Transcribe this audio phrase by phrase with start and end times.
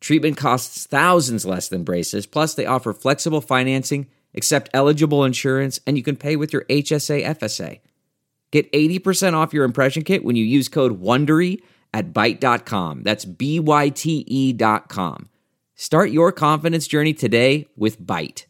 [0.00, 5.96] Treatment costs thousands less than braces, plus, they offer flexible financing, accept eligible insurance, and
[5.96, 7.80] you can pay with your HSA FSA.
[8.50, 11.60] Get 80% off your impression kit when you use code WONDERY
[11.92, 13.02] at Byte.com.
[13.02, 15.28] That's B-Y-T-E dot com.
[15.74, 18.46] Start your confidence journey today with Byte.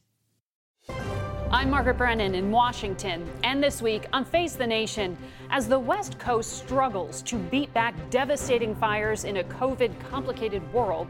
[1.51, 5.17] I'm Margaret Brennan in Washington, and this week on Face the Nation,
[5.51, 11.09] as the West Coast struggles to beat back devastating fires in a COVID complicated world,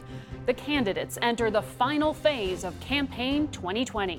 [0.49, 4.19] the candidates enter the final phase of Campaign 2020.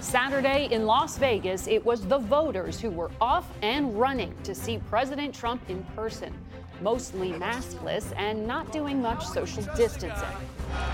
[0.00, 4.78] Saturday in Las Vegas, it was the voters who were off and running to see
[4.90, 6.34] President Trump in person,
[6.80, 10.26] mostly maskless and not doing much social distancing.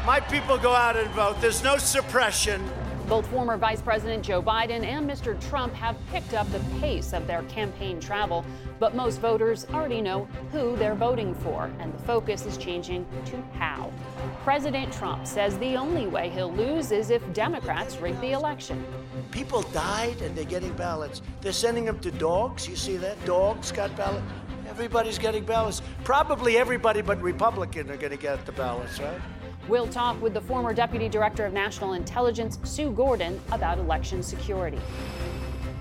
[0.04, 1.40] My people go out and vote.
[1.40, 2.62] There's no suppression.
[3.08, 5.40] Both former Vice President Joe Biden and Mr.
[5.48, 8.44] Trump have picked up the pace of their campaign travel,
[8.80, 13.40] but most voters already know who they're voting for, and the focus is changing to
[13.58, 13.92] how.
[14.42, 18.84] President Trump says the only way he'll lose is if Democrats rig the election.
[19.30, 21.22] People died and they're getting ballots.
[21.40, 22.68] They're sending them to dogs.
[22.68, 23.24] You see that?
[23.24, 24.26] Dogs got ballots.
[24.68, 25.80] Everybody's getting ballots.
[26.02, 29.20] Probably everybody but Republican are going to get the ballots, right?
[29.68, 34.78] We'll talk with the former Deputy Director of National Intelligence, Sue Gordon, about election security.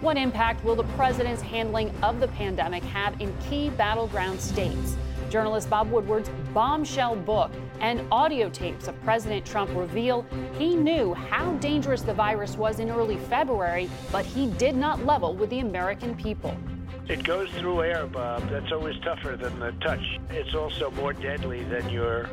[0.01, 4.97] What impact will the president's handling of the pandemic have in key battleground states?
[5.29, 10.25] Journalist Bob Woodward's bombshell book and audio tapes of President Trump reveal
[10.57, 15.35] he knew how dangerous the virus was in early February, but he did not level
[15.35, 16.57] with the American people.
[17.07, 18.49] It goes through air, Bob.
[18.49, 20.19] That's always tougher than the touch.
[20.31, 22.31] It's also more deadly than your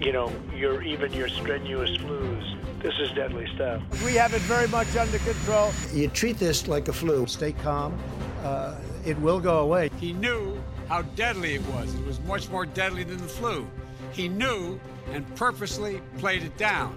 [0.00, 2.80] you know, your even your strenuous flus.
[2.82, 3.82] This is deadly stuff.
[4.04, 5.72] We have it very much under control.
[5.92, 7.26] You treat this like a flu.
[7.26, 7.96] Stay calm.
[8.42, 9.90] Uh, it will go away.
[10.00, 11.94] He knew how deadly it was.
[11.94, 13.66] It was much more deadly than the flu.
[14.12, 14.80] He knew
[15.12, 16.96] and purposely played it down.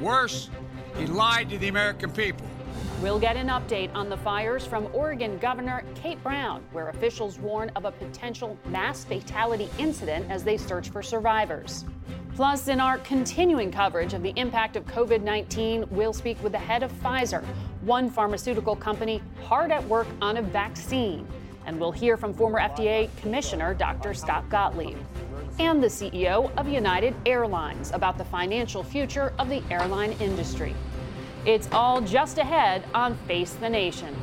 [0.00, 0.50] Worse,
[0.96, 2.46] he lied to the American people.
[3.02, 7.70] We'll get an update on the fires from Oregon Governor Kate Brown, where officials warn
[7.76, 11.84] of a potential mass fatality incident as they search for survivors.
[12.38, 16.58] Plus, in our continuing coverage of the impact of COVID 19, we'll speak with the
[16.58, 17.44] head of Pfizer,
[17.80, 21.26] one pharmaceutical company hard at work on a vaccine.
[21.66, 24.14] And we'll hear from former FDA Commissioner Dr.
[24.14, 24.96] Scott Gottlieb
[25.58, 30.76] and the CEO of United Airlines about the financial future of the airline industry.
[31.44, 34.14] It's all just ahead on Face the Nation.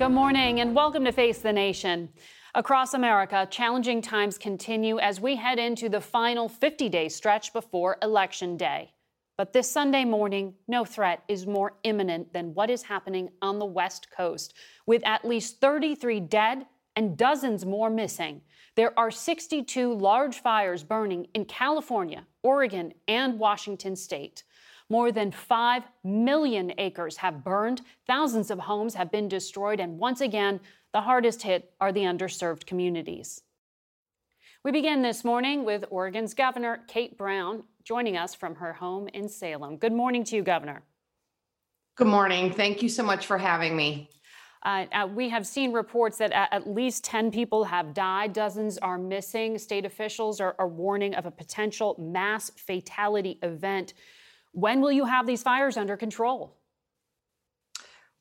[0.00, 2.08] Good morning and welcome to Face the Nation.
[2.54, 7.98] Across America, challenging times continue as we head into the final 50 day stretch before
[8.00, 8.94] Election Day.
[9.36, 13.66] But this Sunday morning, no threat is more imminent than what is happening on the
[13.66, 14.54] West Coast,
[14.86, 16.64] with at least 33 dead
[16.96, 18.40] and dozens more missing.
[18.76, 24.44] There are 62 large fires burning in California, Oregon, and Washington state.
[24.90, 30.20] More than 5 million acres have burned, thousands of homes have been destroyed, and once
[30.20, 30.58] again,
[30.92, 33.42] the hardest hit are the underserved communities.
[34.64, 39.28] We begin this morning with Oregon's Governor Kate Brown joining us from her home in
[39.28, 39.76] Salem.
[39.76, 40.82] Good morning to you, Governor.
[41.94, 42.52] Good morning.
[42.52, 44.10] Thank you so much for having me.
[44.64, 48.98] Uh, uh, we have seen reports that at least 10 people have died, dozens are
[48.98, 49.56] missing.
[49.56, 53.94] State officials are, are warning of a potential mass fatality event.
[54.52, 56.56] When will you have these fires under control?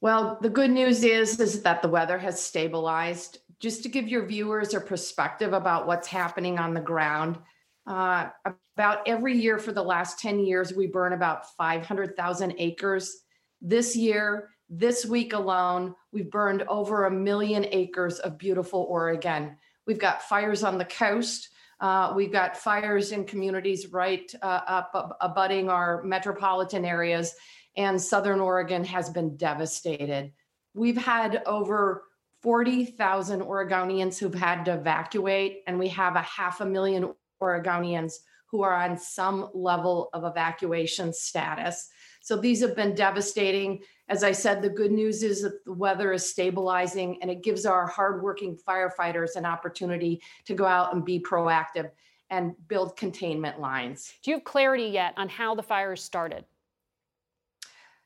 [0.02, 3.40] Well, the good news is is that the weather has stabilized.
[3.60, 7.40] Just to give your viewers a perspective about what's happening on the ground,
[7.88, 8.30] Uh,
[8.78, 13.24] about every year for the last 10 years, we burn about 500,000 acres.
[13.62, 19.58] This year, this week alone, we've burned over a million acres of beautiful Oregon.
[19.88, 21.50] We've got fires on the coast.
[21.80, 27.36] Uh, we've got fires in communities right uh, up abutting our metropolitan areas,
[27.78, 30.31] and Southern Oregon has been devastated.
[30.74, 32.04] We've had over
[32.42, 38.16] 40,000 Oregonians who've had to evacuate, and we have a half a million Oregonians
[38.48, 41.90] who are on some level of evacuation status.
[42.22, 43.82] So these have been devastating.
[44.10, 47.66] As I said, the good news is that the weather is stabilizing and it gives
[47.68, 51.92] our hardworking firefighters an opportunity to go out and be proactive
[52.32, 54.14] and build containment lines.
[54.24, 56.44] Do you have clarity yet on how the fires started?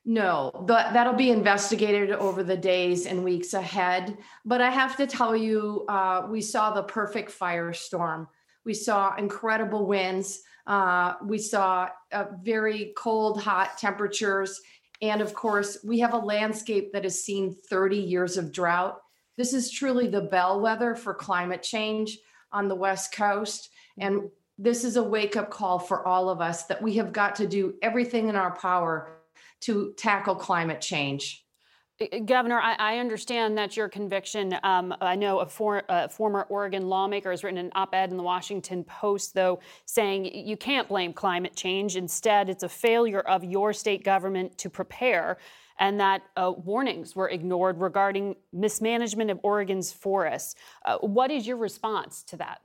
[0.06, 4.18] No, but that'll be investigated over the days and weeks ahead.
[4.44, 8.28] But I have to tell you, uh, we saw the perfect firestorm.
[8.66, 10.42] We saw incredible winds.
[10.68, 14.60] Uh, we saw uh, very cold, hot temperatures.
[15.01, 19.00] And of course, we have a landscape that has seen 30 years of drought.
[19.38, 22.19] This is truly the bellwether for climate change
[22.51, 23.69] on the West Coast.
[23.98, 27.36] And this is a wake up call for all of us that we have got
[27.36, 29.18] to do everything in our power
[29.62, 31.43] to tackle climate change.
[32.25, 34.57] Governor, I, I, understand that's your conviction.
[34.63, 38.18] Um, I know a, for, a, former Oregon lawmaker has written an op ed in
[38.18, 41.95] the Washington Post, though, saying you can't blame climate change.
[41.95, 45.38] Instead, it's a failure of your state government to prepare,
[45.80, 50.56] and that uh, warnings were ignored regarding mismanagement of Oregon's forests.
[50.86, 52.62] Uh, what is your response to that?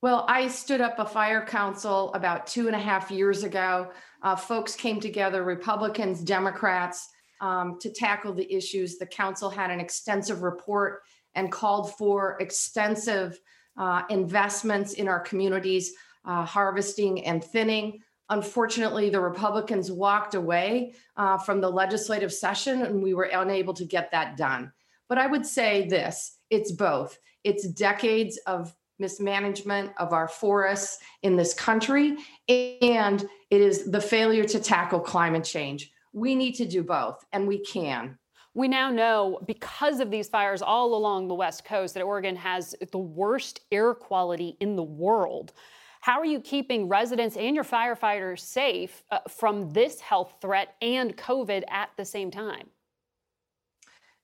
[0.00, 3.90] Well, I stood up a fire council about two and a half years ago.
[4.22, 7.10] Uh, folks came together, Republicans, Democrats
[7.40, 8.98] um, to tackle the issues.
[8.98, 11.02] The council had an extensive report
[11.34, 13.38] and called for extensive
[13.76, 15.92] uh, investments in our communities,
[16.24, 18.00] uh, harvesting and thinning.
[18.30, 23.84] Unfortunately, the Republicans walked away uh, from the legislative session and we were unable to
[23.84, 24.72] get that done.
[25.08, 27.18] But I would say this it's both.
[27.44, 32.16] It's decades of mismanagement of our forests in this country,
[32.48, 37.46] and it is the failure to tackle climate change we need to do both, and
[37.46, 38.18] we can.
[38.54, 42.74] We now know because of these fires all along the West Coast that Oregon has
[42.90, 45.52] the worst air quality in the world.
[46.00, 51.14] How are you keeping residents and your firefighters safe uh, from this health threat and
[51.18, 52.68] COVID at the same time?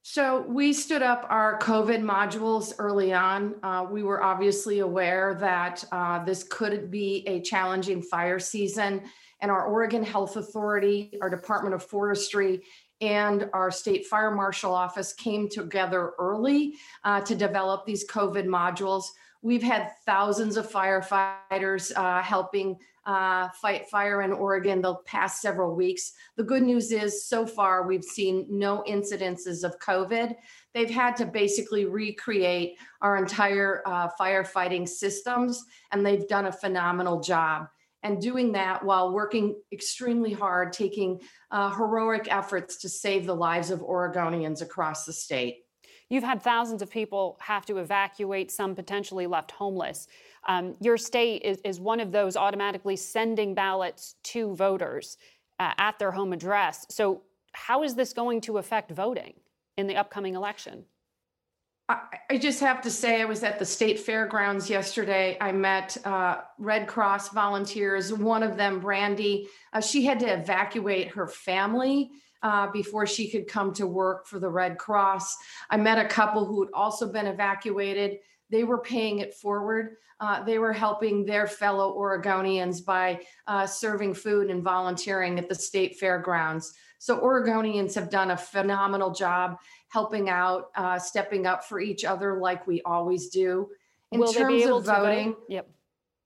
[0.01, 3.55] So, we stood up our COVID modules early on.
[3.61, 9.03] Uh, we were obviously aware that uh, this could be a challenging fire season
[9.43, 12.63] and our Oregon Health Authority, our Department of Forestry,
[13.01, 19.03] and our state fire marshal office came together early uh, to develop these COVID modules.
[19.41, 25.75] We've had thousands of firefighters uh, helping uh, fight fire in Oregon the past several
[25.75, 26.13] weeks.
[26.37, 30.35] The good news is, so far, we've seen no incidences of COVID.
[30.73, 37.19] They've had to basically recreate our entire uh, firefighting systems, and they've done a phenomenal
[37.19, 37.67] job
[38.03, 41.21] and doing that while working extremely hard, taking
[41.51, 45.63] uh, heroic efforts to save the lives of Oregonians across the state.
[46.09, 50.07] You've had thousands of people have to evacuate, some potentially left homeless.
[50.47, 55.17] Um, your state is, is, one of those automatically sending ballots to voters
[55.59, 56.85] uh, at their home address.
[56.89, 57.21] So,
[57.53, 59.33] how is this going to affect voting
[59.77, 60.85] in the upcoming election?
[61.89, 65.37] I just have to say, I was at the state fairgrounds yesterday.
[65.41, 68.13] I met uh, Red Cross volunteers.
[68.13, 72.11] One of them, Brandy, uh, she had to evacuate her family
[72.41, 75.35] uh, before she could come to work for the Red Cross.
[75.69, 78.19] I met a couple who had also been evacuated.
[78.49, 79.97] They were paying it forward.
[80.21, 85.55] Uh, they were helping their fellow Oregonians by uh, serving food and volunteering at the
[85.55, 86.73] state fairgrounds.
[86.99, 89.57] So Oregonians have done a phenomenal job
[89.93, 93.69] helping out, uh, stepping up for each other like we always do.
[94.11, 95.43] In Will terms of voting, vote?
[95.47, 95.69] yep.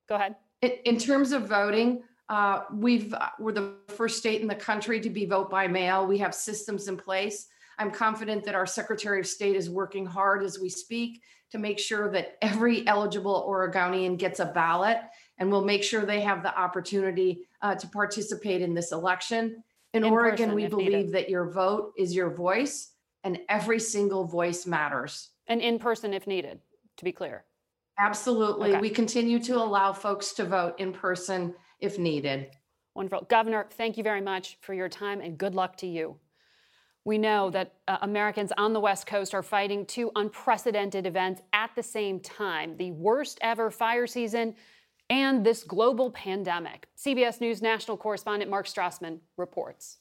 [0.07, 0.35] Go ahead.
[0.61, 5.01] In, in terms of voting, uh, we've uh, we're the first state in the country
[5.01, 6.07] to be vote by mail.
[6.07, 7.47] We have systems in place.
[7.77, 11.21] I'm confident that our Secretary of State is working hard as we speak
[11.51, 14.99] to make sure that every eligible Oregonian gets a ballot,
[15.39, 19.61] and we'll make sure they have the opportunity uh, to participate in this election.
[19.93, 21.11] In, in Oregon, person, we believe needed.
[21.13, 22.93] that your vote is your voice
[23.27, 25.31] and every single voice matters.
[25.47, 26.61] And in person if needed,
[26.95, 27.43] to be clear.
[27.99, 28.71] Absolutely.
[28.71, 28.79] Okay.
[28.79, 32.47] We continue to allow folks to vote in person if needed.
[32.95, 33.27] Wonderful.
[33.29, 36.15] Governor, thank you very much for your time and good luck to you.
[37.03, 41.71] We know that uh, Americans on the West Coast are fighting two unprecedented events at
[41.75, 44.55] the same time the worst ever fire season
[45.09, 46.87] and this global pandemic.
[46.97, 49.97] CBS News national correspondent Mark Strassmann reports.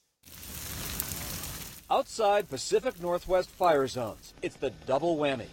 [1.97, 5.47] Outside Pacific Northwest fire zones, it's the double whammy.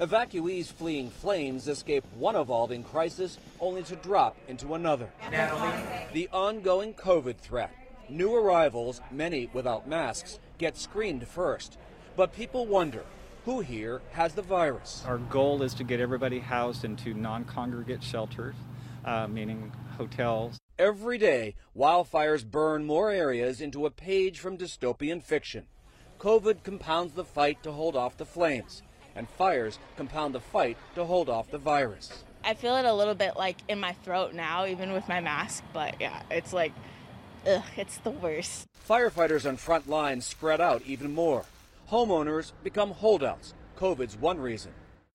[0.00, 5.10] Evacuees fleeing flames escape one evolving crisis only to drop into another.
[6.12, 7.74] The ongoing COVID threat.
[8.08, 11.78] New arrivals, many without masks, get screened first.
[12.14, 13.04] But people wonder
[13.44, 15.02] who here has the virus?
[15.04, 18.54] Our goal is to get everybody housed into non congregate shelters,
[19.04, 20.58] uh, meaning hotels.
[20.78, 25.66] Every day, wildfires burn more areas into a page from dystopian fiction.
[26.18, 28.82] COVID compounds the fight to hold off the flames,
[29.14, 32.24] and fires compound the fight to hold off the virus.
[32.44, 35.62] I feel it a little bit like in my throat now, even with my mask,
[35.72, 36.72] but yeah, it's like,
[37.46, 38.66] ugh, it's the worst.
[38.88, 41.44] Firefighters on front lines spread out even more.
[41.90, 43.54] Homeowners become holdouts.
[43.76, 44.72] COVID's one reason.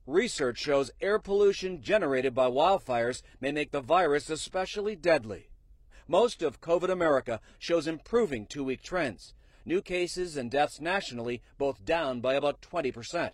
[0.07, 5.49] Research shows air pollution generated by wildfires may make the virus especially deadly.
[6.07, 9.33] Most of COVID America shows improving two week trends.
[9.65, 13.31] New cases and deaths nationally both down by about 20%.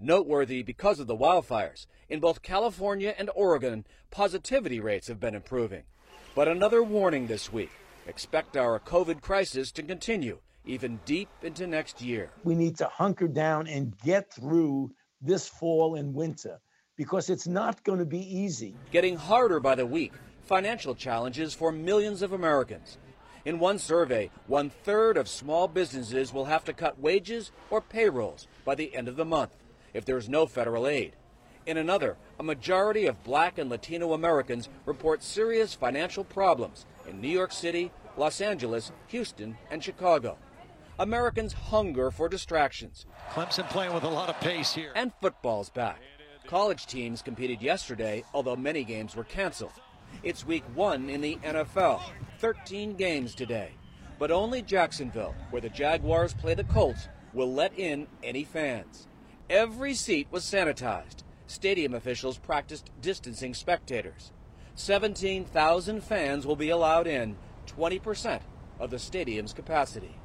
[0.00, 1.86] Noteworthy because of the wildfires.
[2.08, 5.84] In both California and Oregon, positivity rates have been improving.
[6.34, 7.70] But another warning this week
[8.06, 12.30] expect our COVID crisis to continue even deep into next year.
[12.44, 16.60] We need to hunker down and get through this fall and winter
[16.96, 18.76] because it's not going to be easy.
[18.90, 20.12] Getting harder by the week,
[20.42, 22.98] financial challenges for millions of Americans.
[23.44, 28.46] In one survey, one third of small businesses will have to cut wages or payrolls
[28.64, 29.56] by the end of the month
[29.94, 31.16] if there is no federal aid.
[31.66, 37.28] In another, a majority of black and Latino Americans report serious financial problems in New
[37.28, 40.36] York City, Los Angeles, Houston, and Chicago.
[40.98, 43.06] Americans hunger for distractions.
[43.30, 44.92] Clemson playing with a lot of pace here.
[44.94, 45.98] And football's back.
[46.46, 49.72] College teams competed yesterday, although many games were canceled.
[50.22, 52.00] It's week one in the NFL.
[52.38, 53.72] 13 games today.
[54.18, 59.06] But only Jacksonville, where the Jaguars play the Colts, will let in any fans.
[59.48, 61.22] Every seat was sanitized.
[61.46, 64.32] Stadium officials practiced distancing spectators.
[64.74, 67.36] 17,000 fans will be allowed in,
[67.66, 68.40] 20%
[68.78, 70.16] of the stadium's capacity.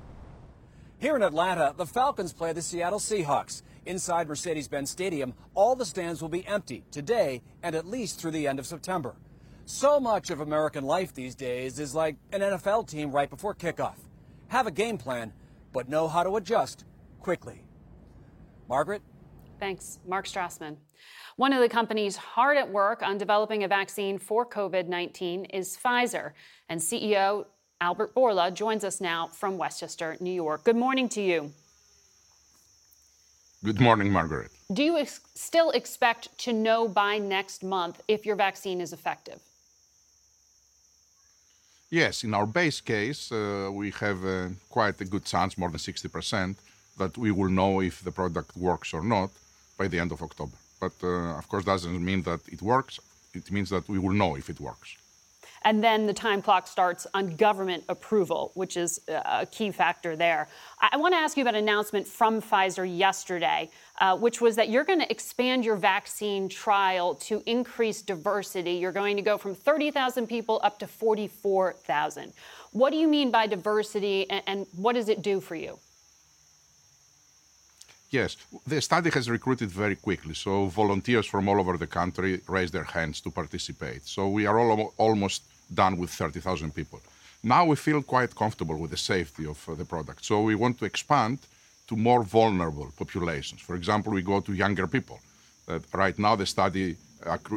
[0.98, 3.63] Here in Atlanta, the Falcons play the Seattle Seahawks.
[3.86, 8.32] Inside Mercedes Benz Stadium, all the stands will be empty today and at least through
[8.32, 9.15] the end of September.
[9.67, 13.95] So much of American life these days is like an NFL team right before kickoff.
[14.50, 15.34] Have a game plan,
[15.74, 16.86] but know how to adjust
[17.19, 17.63] quickly.
[18.69, 19.01] Margaret?
[19.60, 20.77] Thanks, Mark Strassmann.
[21.38, 25.75] One of the companies hard at work on developing a vaccine for COVID 19 is
[25.84, 26.34] Pfizer,
[26.69, 27.45] and CEO
[27.81, 30.63] Albert Bourla joins us now from Westchester, New York.
[30.63, 31.51] Good morning to you.
[33.63, 34.51] Good morning, Margaret.
[34.72, 39.41] Do you ex- still expect to know by next month if your vaccine is effective?
[41.96, 45.80] Yes, in our base case, uh, we have uh, quite a good chance, more than
[45.80, 46.58] 60%,
[46.98, 49.30] that we will know if the product works or not
[49.78, 50.58] by the end of October.
[50.82, 53.00] But uh, of course, doesn't mean that it works.
[53.34, 54.98] It means that we will know if it works
[55.65, 60.48] and then the time clock starts on government approval, which is a key factor there.
[60.79, 64.69] I want to ask you about an announcement from Pfizer yesterday, uh, which was that
[64.69, 68.74] you're going to expand your vaccine trial to increase diversity.
[68.74, 72.31] You're going to go from 30,000 people up to 44,000.
[72.72, 75.79] What do you mean by diversity, and, and what does it do for you?
[78.12, 80.36] Yes, the study has recruited very quickly.
[80.36, 84.05] So volunteers from all over the country raised their hands to participate.
[84.05, 85.41] So we are all, almost
[85.74, 87.00] done with 30,000 people.
[87.43, 90.25] Now we feel quite comfortable with the safety of uh, the product.
[90.25, 91.39] So we want to expand
[91.88, 93.62] to more vulnerable populations.
[93.62, 95.19] For example, we go to younger people.
[95.67, 96.95] That right now the study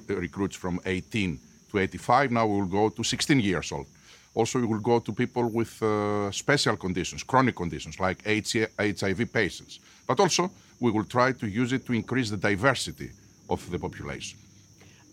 [0.08, 1.38] recruits from 18
[1.70, 2.30] to 85.
[2.32, 3.86] Now we will go to 16 years old.
[4.34, 9.80] Also, we will go to people with uh, special conditions, chronic conditions like HIV patients.
[10.06, 10.50] But also,
[10.80, 13.10] we will try to use it to increase the diversity
[13.48, 14.38] of the population.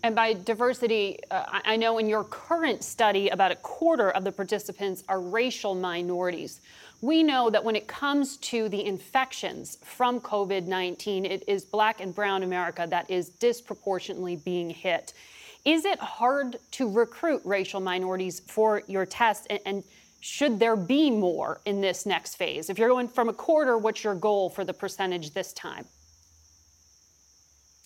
[0.06, 4.30] And by diversity, uh, I know in your current study, about a quarter of the
[4.30, 6.60] participants are racial minorities.
[7.00, 12.00] We know that when it comes to the infections from COVID 19, it is Black
[12.00, 15.12] and Brown America that is disproportionately being hit.
[15.64, 19.48] Is it hard to recruit racial minorities for your test?
[19.50, 19.84] And, and
[20.20, 22.70] should there be more in this next phase?
[22.70, 25.84] If you're going from a quarter, what's your goal for the percentage this time?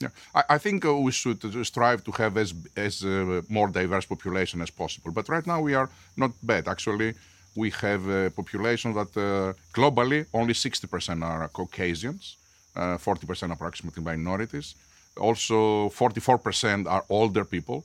[0.00, 3.69] Yeah, I, I think uh, we should uh, strive to have as as uh, more
[3.69, 5.12] diverse population as possible.
[5.12, 6.69] But right now we are not bad.
[6.69, 7.14] Actually,
[7.54, 12.37] we have a population that uh, globally only 60% are Caucasians,
[12.76, 14.75] 40% uh, approximately minorities.
[15.16, 17.85] Also, 44% are older people.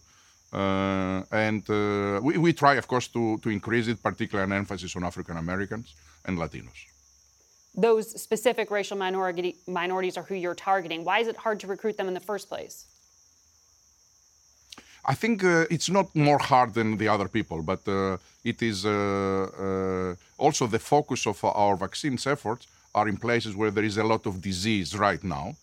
[0.54, 4.96] Uh, and uh, we, we try, of course, to, to increase it, particularly an emphasis
[4.96, 6.95] on African Americans and Latinos.
[7.78, 11.04] Those specific racial minority, minorities are who you're targeting.
[11.04, 12.86] Why is it hard to recruit them in the first place?
[15.08, 18.86] I think uh, it's not more hard than the other people, but uh, it is
[18.86, 23.98] uh, uh also the focus of our vaccines efforts are in places where there is
[23.98, 25.56] a lot of disease right now.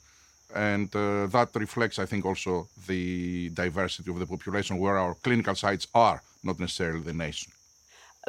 [0.55, 5.55] And uh, that reflects, I think, also the diversity of the population where our clinical
[5.55, 7.53] sites are, not necessarily the nation.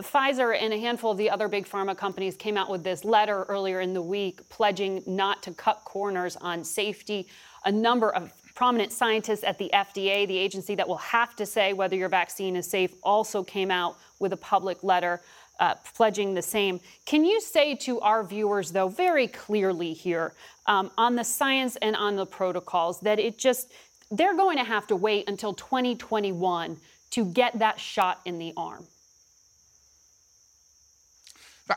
[0.01, 3.43] Pfizer and a handful of the other big pharma companies came out with this letter
[3.43, 7.27] earlier in the week pledging not to cut corners on safety.
[7.65, 11.73] A number of prominent scientists at the FDA, the agency that will have to say
[11.73, 15.21] whether your vaccine is safe, also came out with a public letter
[15.59, 16.79] uh, pledging the same.
[17.05, 20.33] Can you say to our viewers, though, very clearly here
[20.65, 23.71] um, on the science and on the protocols that it just,
[24.09, 26.77] they're going to have to wait until 2021
[27.11, 28.87] to get that shot in the arm?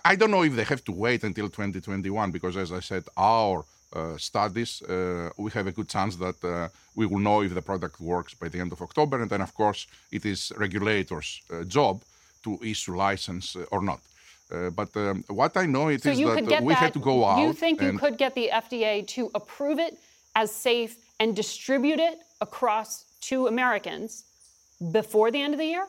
[0.04, 3.64] I don't know if they have to wait until 2021 because, as I said, our
[3.92, 7.62] uh, studies, uh, we have a good chance that uh, we will know if the
[7.62, 9.22] product works by the end of October.
[9.22, 12.02] And then, of course, it is regulators' uh, job
[12.42, 14.00] to issue license uh, or not.
[14.50, 17.24] Uh, but um, what I know it so is that we that, have to go
[17.24, 17.40] out.
[17.40, 19.98] You think you could get the FDA to approve it
[20.34, 24.24] as safe and distribute it across to Americans
[24.92, 25.86] before the end of the year?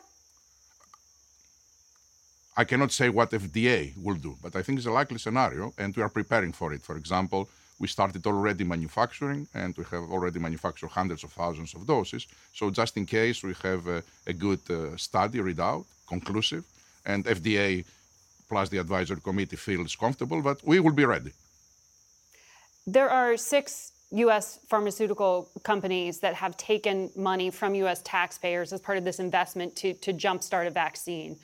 [2.60, 5.94] I cannot say what FDA will do, but I think it's a likely scenario, and
[5.94, 6.82] we are preparing for it.
[6.82, 7.48] For example,
[7.78, 12.26] we started already manufacturing, and we have already manufactured hundreds of thousands of doses.
[12.52, 16.64] So just in case we have a, a good uh, study readout, conclusive,
[17.06, 17.84] and FDA
[18.48, 21.30] plus the advisory committee feels comfortable, but we will be ready.
[22.88, 24.58] There are six U.S.
[24.66, 28.00] pharmaceutical companies that have taken money from U.S.
[28.02, 31.36] taxpayers as part of this investment to, to jumpstart a vaccine.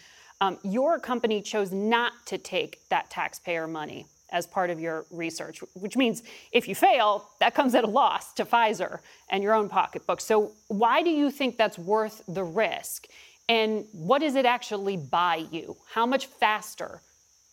[0.44, 5.62] Um, your company chose not to take that taxpayer money as part of your research,
[5.84, 8.98] which means if you fail, that comes at a loss to Pfizer
[9.30, 10.20] and your own pocketbook.
[10.20, 13.06] So, why do you think that's worth the risk?
[13.48, 15.76] And what does it actually buy you?
[15.96, 17.00] How much faster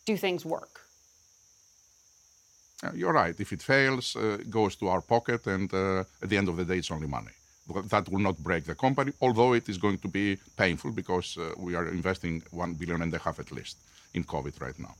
[0.05, 0.81] do things work?
[2.83, 3.39] Uh, you're right.
[3.39, 6.57] If it fails, uh, it goes to our pocket, and uh, at the end of
[6.57, 7.35] the day, it's only money
[7.71, 11.53] that will not break the company, although it is going to be painful because uh,
[11.57, 13.77] we are investing one billion and a half at least
[14.13, 14.95] in COVID right now.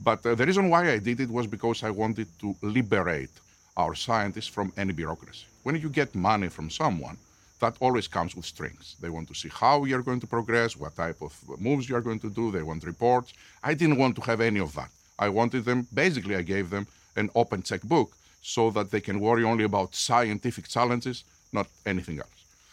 [0.00, 3.30] But uh, the reason why I did it was because I wanted to liberate
[3.76, 5.46] our scientists from any bureaucracy.
[5.62, 7.16] When you get money from someone,
[7.60, 8.96] that always comes with strings.
[9.00, 11.94] They want to see how you are going to progress, what type of moves you
[11.96, 12.50] are going to do.
[12.50, 13.32] They want reports.
[13.62, 14.90] I didn't want to have any of that.
[15.18, 18.10] I wanted them, basically, I gave them an open checkbook
[18.42, 21.22] so that they can worry only about scientific challenges
[21.52, 22.28] not anything else.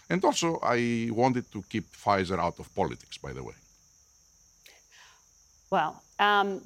[0.10, 3.54] And also, I wanted to keep Pfizer out of politics, by the way.
[5.70, 6.62] Well, um,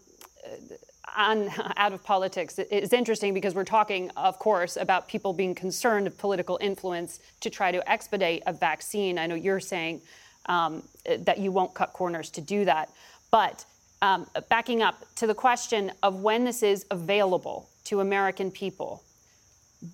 [1.18, 6.08] on, out of politics, it's interesting because we're talking, of course, about people being concerned
[6.08, 9.20] of political influence to try to expedite a vaccine.
[9.20, 10.02] I know you're saying
[10.46, 10.84] um,
[11.20, 12.90] that you won't cut corners to do that.
[13.30, 13.66] But
[14.02, 19.04] um, backing up to the question of when this is available to American people,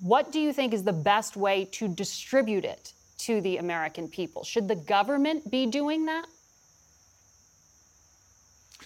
[0.02, 4.44] what do you think is the best way to distribute it to the American people?
[4.44, 6.26] Should the government be doing that?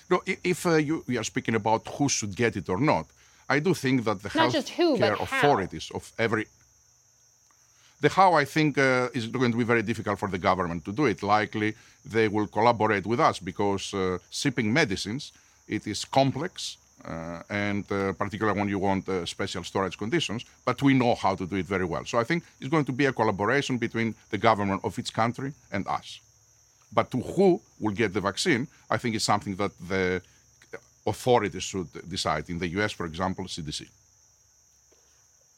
[0.10, 3.08] No, if uh, you, you, are speaking about who should get it or not,
[3.50, 6.46] I do think that the not health who, care authorities of every
[8.02, 10.92] the how I think uh, is going to be very difficult for the government to
[10.92, 11.24] do it.
[11.24, 11.74] Likely
[12.06, 15.32] they will collaborate with us because uh, shipping medicines
[15.68, 16.78] it is complex
[17.50, 20.46] and uh, particularly when you want uh, special storage conditions.
[20.66, 22.06] But we know how to do it very well.
[22.06, 25.54] So I think it's going to be a collaboration between the government of each country
[25.72, 26.20] and us.
[26.94, 30.22] But to who will get the vaccine, I think is something that the
[31.06, 32.50] authorities should decide.
[32.50, 33.88] In the US, for example, CDC.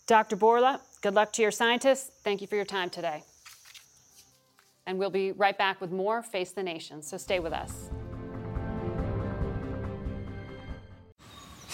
[0.08, 0.38] Dr.
[0.38, 2.12] Bourla, good luck to your scientists.
[2.24, 3.24] Thank you for your time today.
[4.86, 7.90] And we'll be right back with more Face the Nation, so stay with us.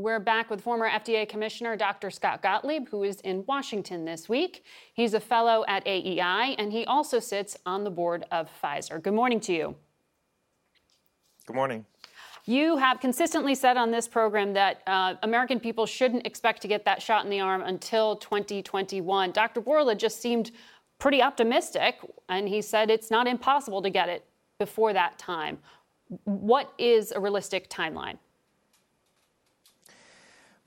[0.00, 2.12] We're back with former FDA Commissioner Dr.
[2.12, 4.64] Scott Gottlieb, who is in Washington this week.
[4.94, 9.02] He's a fellow at AEI, and he also sits on the board of Pfizer.
[9.02, 9.74] Good morning to you.
[11.46, 11.84] Good morning.
[12.44, 16.84] You have consistently said on this program that uh, American people shouldn't expect to get
[16.84, 19.32] that shot in the arm until 2021.
[19.32, 19.60] Dr.
[19.60, 20.52] Bourla just seemed
[21.00, 21.96] pretty optimistic,
[22.28, 24.24] and he said it's not impossible to get it
[24.60, 25.58] before that time.
[26.22, 28.18] What is a realistic timeline?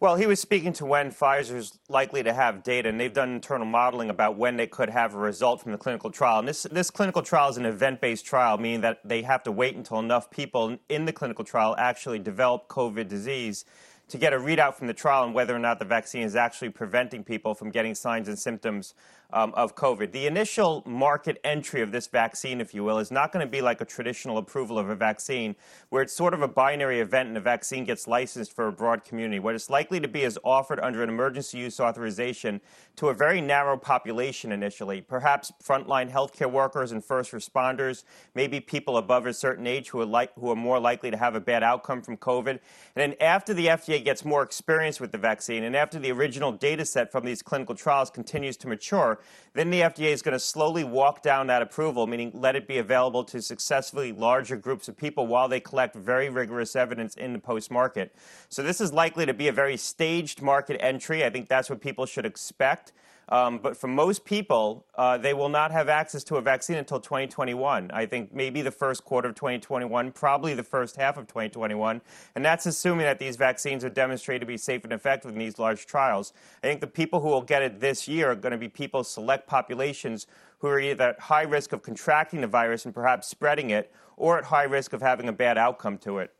[0.02, 3.68] Well, he was speaking to when Pfizer's likely to have data, and they've done internal
[3.68, 6.40] modeling about when they could have a result from the clinical trial.
[6.40, 9.52] And this, this clinical trial is an event based trial, meaning that they have to
[9.52, 13.64] wait until enough people in the clinical trial actually develop COVID disease
[14.08, 16.70] to get a readout from the trial on whether or not the vaccine is actually
[16.70, 18.96] preventing people from getting signs and symptoms
[19.34, 20.12] um, of COVID.
[20.12, 23.62] The initial market entry of this vaccine, if you will, is not going to be
[23.62, 25.56] like a traditional approval of a vaccine,
[25.90, 29.04] where it's sort of a binary event and a vaccine gets licensed for a broad
[29.04, 29.40] community.
[29.40, 32.62] What it's likely to be is offered under an emergency use authorization
[32.98, 38.04] to a very narrow population initially, perhaps frontline healthcare workers and first responders,
[38.36, 41.36] maybe people above a certain age who are, like, who are more likely to have
[41.36, 42.50] a bad outcome from COVID.
[42.50, 42.60] And
[42.96, 46.86] then after the FDA gets more experience with the vaccine and after the original data
[46.86, 49.21] set from these clinical trials continues to mature,
[49.54, 52.78] then the FDA is going to slowly walk down that approval, meaning let it be
[52.78, 57.40] available to successfully larger groups of people while they collect very rigorous evidence in the
[57.40, 58.16] post market.
[58.50, 61.26] So this is likely to be a very staged market entry.
[61.26, 62.94] I think that's what people should expect.
[63.32, 67.00] Um, but for most people, uh, they will not have access to a vaccine until
[67.00, 67.90] 2021.
[67.92, 72.02] I think maybe the first quarter of 2021, probably the first half of 2021.
[72.36, 75.58] And that's assuming that these vaccines are demonstrated to be safe and effective in these
[75.58, 76.34] large trials.
[76.62, 79.02] I think the people who will get it this year are going to be people,
[79.06, 80.28] select populations
[80.60, 84.38] who are either at high risk of contracting the virus and perhaps spreading it, or
[84.38, 86.34] at high risk of having a bad outcome to it.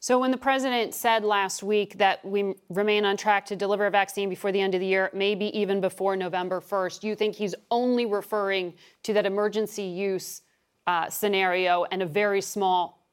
[0.00, 3.90] So, when the president said last week that we remain on track to deliver a
[3.90, 7.54] vaccine before the end of the year, maybe even before November 1st, you think he's
[7.70, 10.42] only referring to that emergency use
[10.86, 13.06] uh, scenario and a very small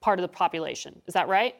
[0.00, 1.00] part of the population?
[1.06, 1.54] Is that right?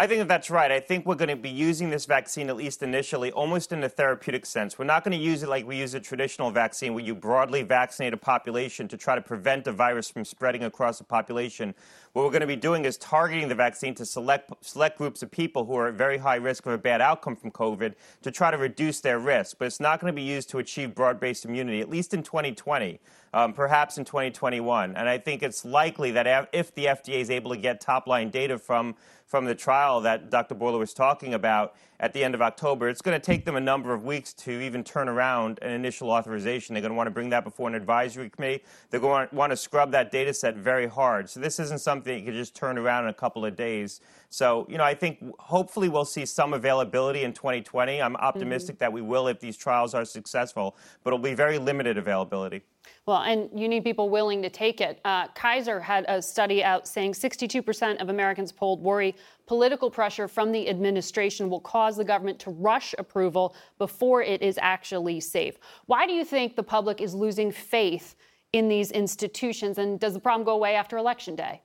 [0.00, 0.72] I think that that's right.
[0.72, 3.88] I think we're going to be using this vaccine, at least initially, almost in a
[3.88, 4.78] therapeutic sense.
[4.78, 7.62] We're not going to use it like we use a traditional vaccine, where you broadly
[7.62, 11.74] vaccinate a population to try to prevent a virus from spreading across a population.
[12.12, 15.30] What we're going to be doing is targeting the vaccine to select, select groups of
[15.30, 18.50] people who are at very high risk of a bad outcome from COVID to try
[18.50, 19.58] to reduce their risk.
[19.58, 22.24] But it's not going to be used to achieve broad based immunity, at least in
[22.24, 22.98] 2020.
[23.32, 24.96] Um, perhaps in 2021.
[24.96, 28.28] And I think it's likely that if the FDA is able to get top line
[28.28, 28.96] data from
[29.30, 30.56] from the trial that Dr.
[30.56, 32.88] Bourla was talking about at the end of October.
[32.88, 36.10] It's going to take them a number of weeks to even turn around an initial
[36.10, 36.74] authorization.
[36.74, 38.64] They're going to want to bring that before an advisory committee.
[38.90, 41.30] They're going to want to scrub that data set very hard.
[41.30, 44.00] So this isn't something you can just turn around in a couple of days.
[44.28, 48.00] So, you know, I think hopefully we'll see some availability in 2020.
[48.00, 48.84] I'm optimistic mm-hmm.
[48.84, 52.62] that we will if these trials are successful, but it'll be very limited availability.
[53.06, 55.00] Well, and you need people willing to take it.
[55.04, 59.14] Uh, Kaiser had a study out saying 62% of Americans polled worry
[59.46, 64.58] political pressure from the administration will cause the government to rush approval before it is
[64.62, 65.58] actually safe.
[65.86, 68.14] Why do you think the public is losing faith
[68.52, 69.78] in these institutions?
[69.78, 71.62] And does the problem go away after Election Day?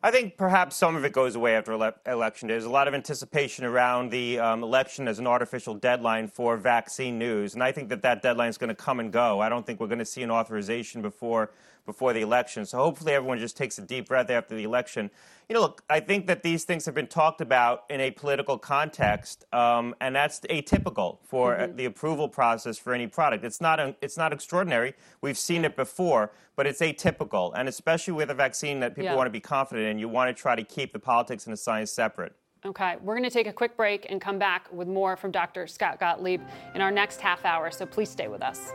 [0.00, 2.54] I think perhaps some of it goes away after ele- election day.
[2.54, 7.18] There's a lot of anticipation around the um, election as an artificial deadline for vaccine
[7.18, 9.40] news, and I think that that deadline is going to come and go.
[9.40, 11.50] I don't think we're going to see an authorization before
[11.88, 12.66] before the election.
[12.66, 15.10] So hopefully everyone just takes a deep breath after the election.
[15.48, 18.58] You know, look, I think that these things have been talked about in a political
[18.58, 21.76] context, um, and that's atypical for mm-hmm.
[21.76, 23.42] the approval process for any product.
[23.42, 24.92] It's not a, it's not extraordinary.
[25.22, 29.16] We've seen it before, but it's atypical, and especially with a vaccine that people yeah.
[29.16, 31.56] want to be confident in, you want to try to keep the politics and the
[31.56, 32.34] science separate.
[32.66, 35.66] Okay, we're going to take a quick break and come back with more from Dr.
[35.66, 36.42] Scott Gottlieb
[36.74, 38.74] in our next half hour, so please stay with us.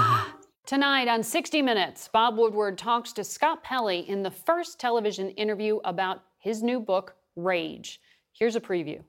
[0.71, 5.81] Tonight on 60 Minutes, Bob Woodward talks to Scott Pelley in the first television interview
[5.83, 7.99] about his new book, Rage.
[8.31, 9.01] Here's a preview.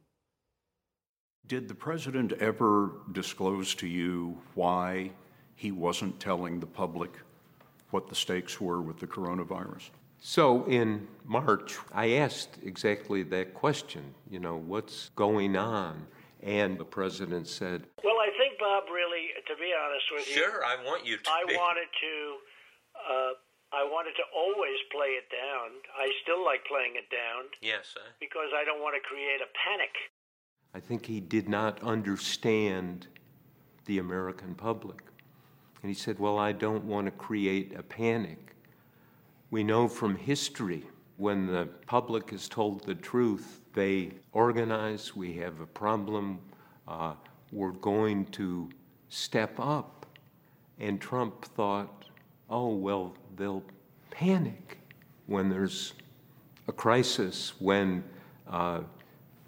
[1.46, 5.12] Did the president ever disclose to you why
[5.55, 7.12] he wasn't telling the public
[7.90, 9.90] what the stakes were with the coronavirus?
[10.18, 16.09] So in March, I asked exactly that question, you know, what's going on?
[16.42, 18.12] And the president said, Well, I think,
[18.62, 20.38] Bob, really, to be honest with you.
[20.38, 21.27] Sure, I want you to.
[21.27, 21.59] I be.
[21.59, 22.14] wanted to.
[22.94, 23.33] Uh,
[23.75, 25.83] I wanted to always play it down.
[25.98, 27.51] I still like playing it down.
[27.61, 28.07] Yes, sir.
[28.20, 29.90] Because I don't want to create a panic.
[30.75, 33.09] I think he did not understand
[33.87, 35.03] the American public.
[35.83, 38.55] And he said, Well, I don't want to create a panic.
[39.51, 40.85] We know from history
[41.16, 46.38] when the public is told the truth, they organize, we have a problem,
[46.88, 47.14] uh,
[47.53, 48.69] we're going to
[49.09, 50.07] step up.
[50.81, 52.07] And Trump thought,
[52.51, 53.62] oh, well, they'll
[54.11, 54.79] panic
[55.27, 55.93] when there's
[56.67, 58.03] a crisis, when
[58.51, 58.81] uh,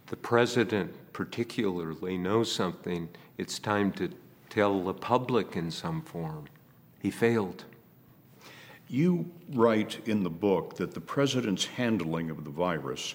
[0.07, 4.11] the president particularly knows something, it's time to
[4.51, 6.45] tell the public in some form.
[7.01, 7.65] He failed.
[8.89, 13.15] You write in the book that the president's handling of the virus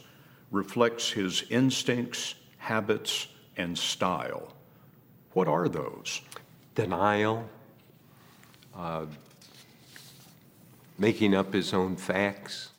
[0.52, 4.54] reflects his instincts, habits, and style.
[5.33, 6.21] What are those?
[6.75, 7.47] Denial,
[8.75, 9.05] uh,
[10.97, 12.69] making up his own facts.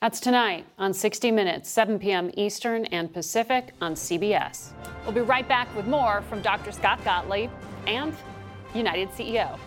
[0.00, 2.30] That's tonight on 60 Minutes, 7 p.m.
[2.34, 4.70] Eastern and Pacific on CBS.
[5.04, 6.72] We'll be right back with more from Dr.
[6.72, 7.50] Scott Gottlieb
[7.86, 8.14] and
[8.74, 9.58] United CEO.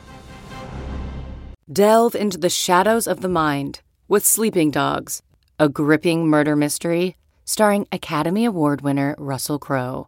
[1.72, 5.22] Delve into the shadows of the mind with Sleeping Dogs,
[5.60, 7.15] a gripping murder mystery
[7.46, 10.08] starring Academy Award winner Russell Crowe.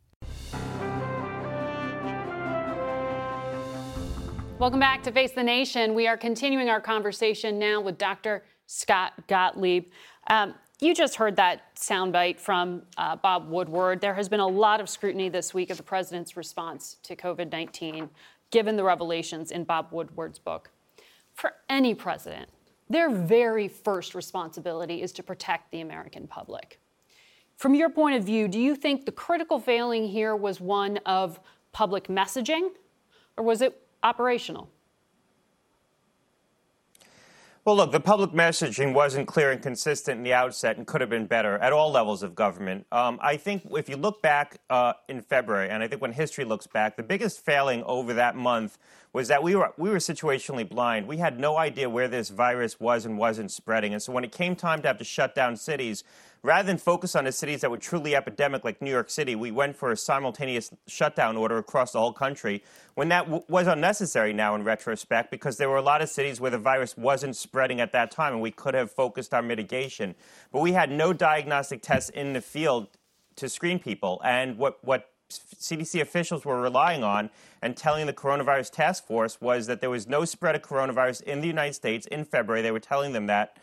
[4.61, 5.95] Welcome back to Face the Nation.
[5.95, 8.43] We are continuing our conversation now with Dr.
[8.67, 9.85] Scott Gottlieb.
[10.27, 14.01] Um, you just heard that soundbite from uh, Bob Woodward.
[14.01, 17.51] There has been a lot of scrutiny this week of the president's response to COVID
[17.51, 18.07] 19,
[18.51, 20.69] given the revelations in Bob Woodward's book.
[21.33, 22.47] For any president,
[22.87, 26.79] their very first responsibility is to protect the American public.
[27.57, 31.39] From your point of view, do you think the critical failing here was one of
[31.71, 32.69] public messaging,
[33.37, 34.69] or was it operational?
[37.63, 41.11] Well, look, the public messaging wasn't clear and consistent in the outset and could have
[41.11, 42.87] been better at all levels of government.
[42.91, 46.43] Um, I think if you look back uh, in February, and I think when history
[46.43, 48.79] looks back, the biggest failing over that month
[49.13, 51.05] was that we were we were situationally blind.
[51.05, 53.93] We had no idea where this virus was and wasn't spreading.
[53.93, 56.03] And so when it came time to have to shut down cities,
[56.43, 59.51] rather than focus on the cities that were truly epidemic like New York City, we
[59.51, 62.63] went for a simultaneous shutdown order across the whole country
[62.95, 66.41] when that w- was unnecessary now in retrospect because there were a lot of cities
[66.41, 70.15] where the virus wasn't spreading at that time and we could have focused our mitigation.
[70.51, 72.87] But we had no diagnostic tests in the field
[73.35, 74.19] to screen people.
[74.25, 77.29] And what, what CDC officials were relying on
[77.61, 81.41] and telling the coronavirus task force was that there was no spread of coronavirus in
[81.41, 82.61] the United States in February.
[82.63, 83.57] They were telling them that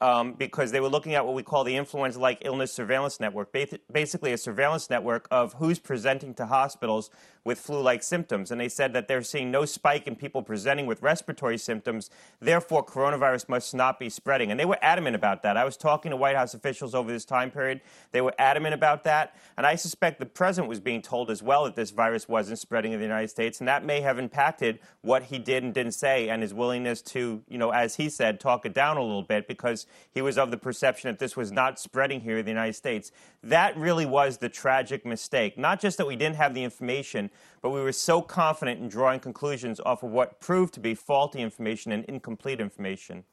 [0.00, 3.54] um, because they were looking at what we call the influenza like illness surveillance network,
[3.92, 7.10] basically a surveillance network of who's presenting to hospitals
[7.44, 8.50] with flu like symptoms.
[8.50, 12.84] And they said that they're seeing no spike in people presenting with respiratory symptoms, therefore,
[12.84, 14.50] coronavirus must not be spreading.
[14.50, 15.56] And they were adamant about that.
[15.56, 17.80] I was talking to White House officials over this time period.
[18.12, 19.36] They were adamant about that.
[19.56, 22.92] And I suspect the president was being told as well that this virus wasn't spreading
[22.92, 23.60] in the United States.
[23.60, 27.42] And that may have impacted what he did and didn't say and his willingness to,
[27.48, 30.50] you know, as he said, talk it down a little bit because he was of
[30.50, 33.12] the perception that this was not spreading here in the United States.
[33.42, 35.56] That really was the tragic mistake.
[35.56, 37.29] Not just that we didn't have the information,
[37.62, 41.40] but we were so confident in drawing conclusions off of what proved to be faulty
[41.40, 43.24] information and incomplete information.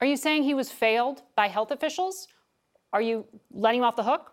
[0.00, 2.28] Are you saying he was failed by health officials?
[2.92, 4.32] Are you letting him off the hook?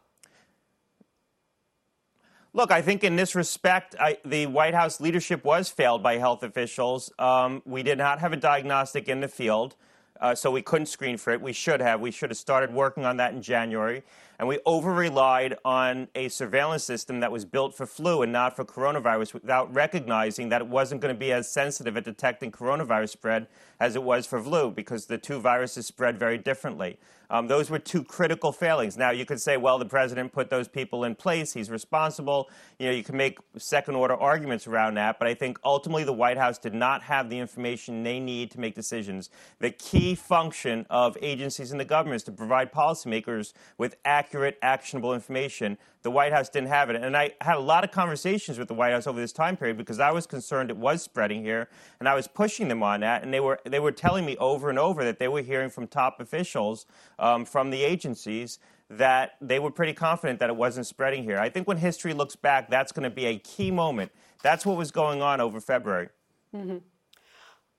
[2.53, 6.41] Look, I think in this respect, I, the White House leadership was failed by health
[6.41, 7.11] officials.
[7.19, 9.75] Um, we did not have a diagnostic in the field
[10.19, 11.41] uh, so we couldn't screen for it.
[11.41, 12.01] We should have.
[12.01, 14.03] We should have started working on that in January.
[14.39, 18.55] And we over relied on a surveillance system that was built for flu and not
[18.55, 23.09] for coronavirus without recognizing that it wasn't going to be as sensitive at detecting coronavirus
[23.09, 23.47] spread
[23.81, 26.97] as it was for flu because the two viruses spread very differently.
[27.29, 28.97] Um, those were two critical failings.
[28.97, 31.53] Now, you could say, well, the president put those people in place.
[31.53, 32.49] He's responsible.
[32.79, 35.19] You know, you can make second order arguments around that.
[35.19, 38.59] But I think ultimately the White House did not have the information they need to
[38.59, 39.29] make decisions.
[39.59, 45.13] The key function of agencies in the government is to provide policymakers with accurate, actionable
[45.13, 45.77] information.
[46.01, 46.95] The White House didn't have it.
[46.95, 49.77] And I had a lot of conversations with the White House over this time period
[49.77, 53.21] because I was concerned it was spreading here, and I was pushing them on that.
[53.21, 55.87] And they were, they were telling me over and over that they were hearing from
[55.87, 56.85] top officials
[57.19, 61.37] um, from the agencies that they were pretty confident that it wasn't spreading here.
[61.37, 64.11] I think when history looks back, that's going to be a key moment.
[64.41, 66.09] That's what was going on over February.
[66.55, 66.77] Mm-hmm.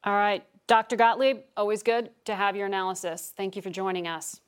[0.04, 0.44] All right.
[0.66, 0.94] Dr.
[0.94, 3.32] Gottlieb, always good to have your analysis.
[3.36, 4.40] Thank you for joining us.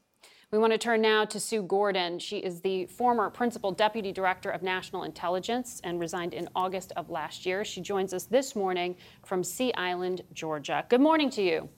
[0.52, 2.18] We want to turn now to Sue Gordon.
[2.18, 7.10] She is the former Principal Deputy Director of National Intelligence and resigned in August of
[7.10, 7.64] last year.
[7.64, 10.84] She joins us this morning from Sea Island, Georgia.
[10.90, 11.70] Good morning to you.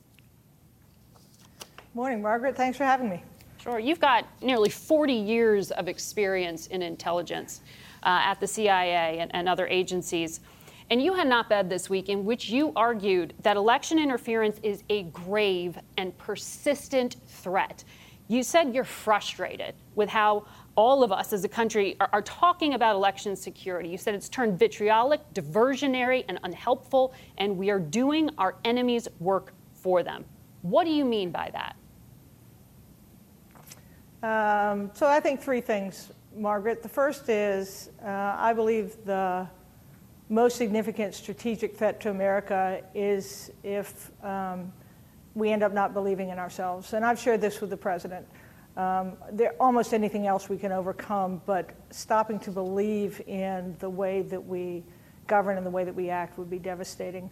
[1.97, 2.57] Morning, Margaret.
[2.57, 3.23] Thanks for having me.
[3.63, 3.79] Sure.
[3.79, 7.61] You've got nearly 40 years of experience in intelligence
[8.03, 10.41] uh, at the CIA and, and other agencies.
[10.91, 14.59] And you had an op ed this week in which you argued that election interference
[14.65, 17.85] is a grave and persistent threat.
[18.27, 22.75] You said you're frustrated with how all of us as a country are, are, talking
[22.75, 23.89] about election security.
[23.89, 29.53] You said it's turned vitriolic, diversionary, and unhelpful, and we are doing our enemies' work
[29.75, 30.25] for them.
[30.63, 31.77] What do you mean by that?
[34.25, 36.83] Um, so I think three things, Margaret.
[36.83, 38.09] The first is uh,
[38.39, 39.47] I believe the
[40.31, 44.73] most significant strategic threat to America is if um,
[45.35, 46.95] we end up not believing in ourselves.
[46.95, 48.27] And I've shared this with the president.
[48.79, 54.23] Um, there almost anything else we can overcome, but stopping to believe in the way
[54.23, 54.85] that we
[55.27, 57.29] govern and the way that we act would be devastating.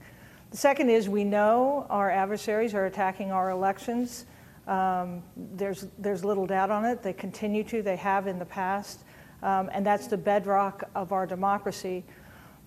[0.50, 4.26] The second is we know our adversaries are attacking our elections.
[4.66, 7.02] Um, there's, there's little doubt on it.
[7.02, 9.00] They continue to, they have in the past.
[9.42, 12.04] Um, and that's the bedrock of our democracy.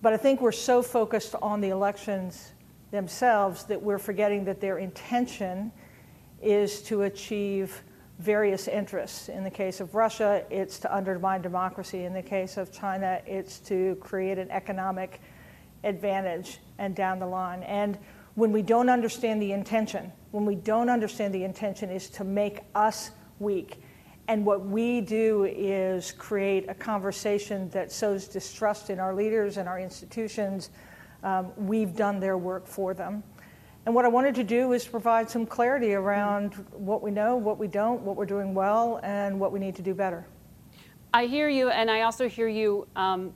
[0.02, 2.52] But I think we're so focused on the elections
[2.90, 5.72] themselves that we're forgetting that their intention
[6.42, 7.82] is to achieve
[8.18, 9.28] various interests.
[9.28, 12.04] In the case of Russia, it's to undermine democracy.
[12.04, 15.20] In the case of China, it's to create an economic
[15.84, 17.62] advantage and down the line.
[17.62, 17.98] And
[18.36, 22.60] when we don't understand the intention, when we don't understand the intention is to make
[22.74, 23.82] us weak.
[24.28, 29.66] And what we do is create a conversation that sows distrust in our leaders and
[29.68, 30.70] our institutions.
[31.22, 33.22] Um, we've done their work for them.
[33.86, 37.56] And what I wanted to do is provide some clarity around what we know, what
[37.56, 40.26] we don't, what we're doing well, and what we need to do better.
[41.14, 43.32] I hear you, and I also hear you um,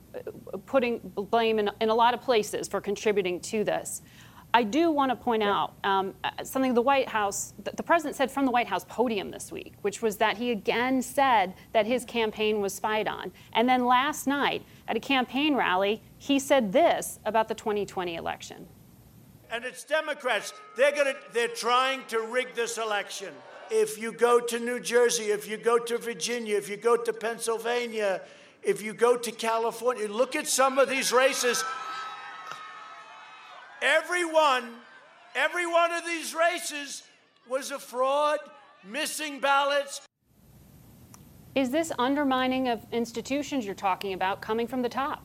[0.67, 4.03] putting blame in, in a lot of places for contributing to this.
[4.53, 5.51] I do want to point yeah.
[5.51, 9.31] out um, uh, something the White House, the president said from the White House podium
[9.31, 13.31] this week, which was that he again said that his campaign was spied on.
[13.53, 18.67] And then last night at a campaign rally, he said this about the 2020 election.
[19.49, 20.53] And it's Democrats.
[20.77, 23.33] They're going to, they're trying to rig this election.
[23.69, 27.13] If you go to New Jersey, if you go to Virginia, if you go to
[27.13, 28.21] Pennsylvania,
[28.63, 31.63] if you go to California, look at some of these races.
[33.81, 34.75] Every one,
[35.35, 37.01] every one of these races
[37.49, 38.37] was a fraud,
[38.87, 40.01] missing ballots.
[41.55, 45.23] Is this undermining of institutions you're talking about coming from the top?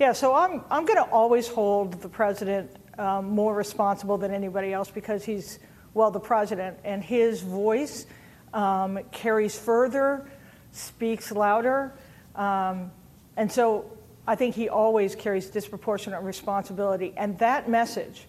[0.00, 4.72] Yeah, so I'm, I'm going to always hold the president um, more responsible than anybody
[4.72, 5.60] else because he's,
[5.94, 8.06] well, the president, and his voice
[8.52, 10.28] um, carries further,
[10.72, 11.92] speaks louder.
[12.34, 12.90] Um,
[13.36, 13.97] and so
[14.28, 17.14] I think he always carries disproportionate responsibility.
[17.16, 18.26] And that message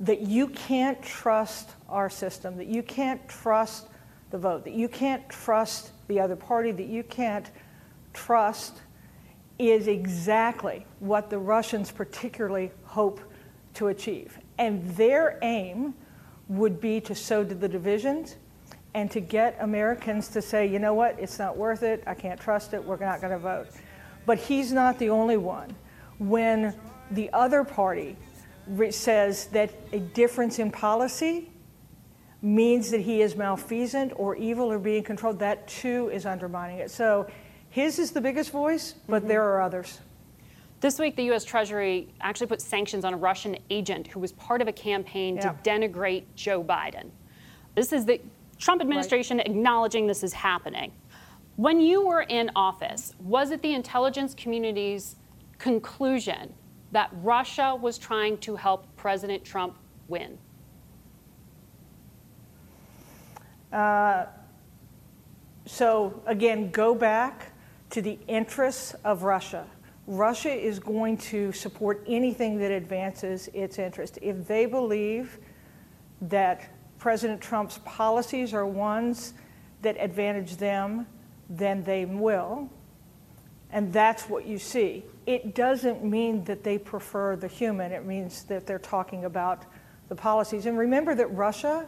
[0.00, 3.88] that you can't trust our system, that you can't trust
[4.30, 7.50] the vote, that you can't trust the other party, that you can't
[8.14, 8.80] trust
[9.58, 13.20] is exactly what the Russians particularly hope
[13.74, 14.38] to achieve.
[14.56, 15.92] And their aim
[16.48, 18.36] would be to sow the divisions
[18.94, 22.40] and to get Americans to say, you know what, it's not worth it, I can't
[22.40, 23.66] trust it, we're not going to vote.
[24.26, 25.74] But he's not the only one.
[26.18, 26.74] When
[27.10, 28.16] the other party
[28.90, 31.50] says that a difference in policy
[32.40, 36.90] means that he is malfeasant or evil or being controlled, that too is undermining it.
[36.90, 37.26] So
[37.70, 39.28] his is the biggest voice, but mm-hmm.
[39.28, 40.00] there are others.
[40.80, 41.44] This week, the U.S.
[41.44, 45.52] Treasury actually put sanctions on a Russian agent who was part of a campaign yeah.
[45.52, 47.10] to denigrate Joe Biden.
[47.74, 48.20] This is the
[48.58, 49.46] Trump administration right.
[49.46, 50.92] acknowledging this is happening.
[51.56, 55.16] When you were in office, was it the intelligence community's
[55.58, 56.52] conclusion
[56.90, 59.76] that Russia was trying to help President Trump
[60.08, 60.36] win?
[63.72, 64.26] Uh,
[65.66, 67.52] so, again, go back
[67.90, 69.66] to the interests of Russia.
[70.06, 74.18] Russia is going to support anything that advances its interest.
[74.20, 75.38] If they believe
[76.20, 79.34] that President Trump's policies are ones
[79.82, 81.06] that advantage them,
[81.48, 82.68] then they will.
[83.70, 85.04] And that's what you see.
[85.26, 89.64] It doesn't mean that they prefer the human, it means that they're talking about
[90.08, 90.66] the policies.
[90.66, 91.86] And remember that Russia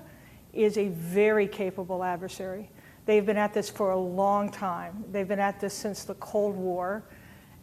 [0.53, 2.71] is a very capable adversary.
[3.05, 5.05] They've been at this for a long time.
[5.13, 7.05] They've been at this since the Cold War,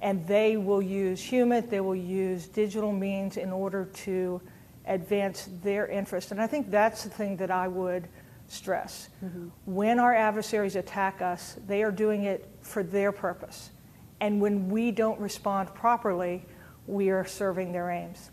[0.01, 4.41] and they will use human, they will use digital means in order to
[4.85, 6.31] advance their interest.
[6.31, 8.07] And I think that's the thing that I would
[8.47, 9.09] stress.
[9.23, 9.47] Mm-hmm.
[9.65, 13.71] When our adversaries attack us, they are doing it for their purpose.
[14.19, 16.45] And when we don't respond properly,
[16.87, 18.31] we are serving their aims.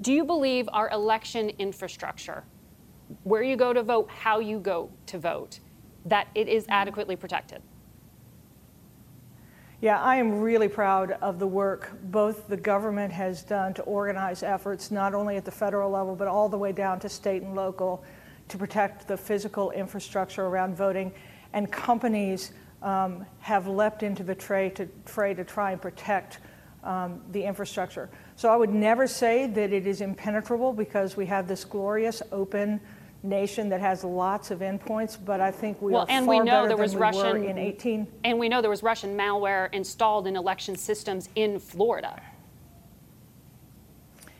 [0.00, 2.44] Do you believe our election infrastructure,
[3.24, 5.60] where you go to vote, how you go to vote,
[6.06, 7.62] that it is adequately protected?
[9.82, 14.42] Yeah, I am really proud of the work both the government has done to organize
[14.42, 17.54] efforts, not only at the federal level, but all the way down to state and
[17.54, 18.04] local,
[18.50, 21.12] to protect the physical infrastructure around voting.
[21.52, 26.38] And companies um, have leapt into the tray to, fray to try and protect
[26.84, 28.08] um, the infrastructure.
[28.36, 32.80] So I would never say that it is impenetrable because we have this glorious open
[33.22, 36.38] nation that has lots of endpoints, but I think we well, are and far we
[36.38, 38.06] know better there was than we Russian in 18.
[38.24, 42.20] And we know there was Russian malware installed in election systems in Florida.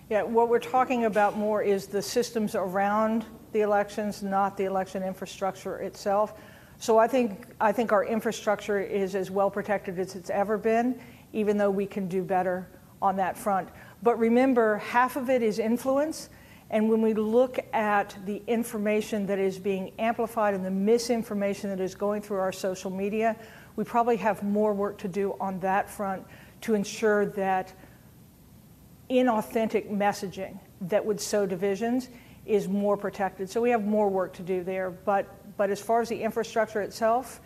[0.08, 5.03] Yeah, what we're talking about more is the systems around the elections, not the election
[5.03, 6.34] infrastructure itself.
[6.78, 10.98] So I think I think our infrastructure is as well protected as it's ever been,
[11.32, 12.68] even though we can do better
[13.03, 13.68] on that front.
[14.03, 16.30] But remember, half of it is influence
[16.70, 21.80] and when we look at the information that is being amplified and the misinformation that
[21.80, 23.36] is going through our social media,
[23.74, 26.24] we probably have more work to do on that front
[26.62, 27.72] to ensure that
[29.11, 32.09] inauthentic messaging that would sow divisions
[32.47, 33.49] is more protected.
[33.51, 34.91] So we have more work to do there.
[34.91, 37.41] But, but as far as the infrastructure itself,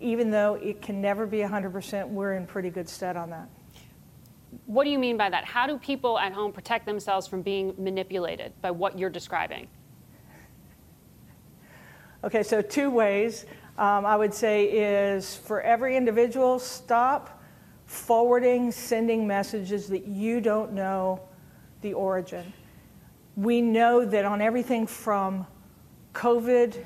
[0.00, 3.48] even though it can never be 100%, we're in pretty good stead on that.
[4.66, 5.44] What do you mean by that?
[5.44, 9.66] How do people at home protect themselves from being manipulated by what you're describing?
[12.22, 13.44] Okay, so two ways
[13.76, 17.42] um, I would say is for every individual, stop
[17.86, 21.20] forwarding, sending messages that you don't know
[21.82, 22.52] the origin.
[23.36, 25.46] We know that on everything from
[26.12, 26.84] COVID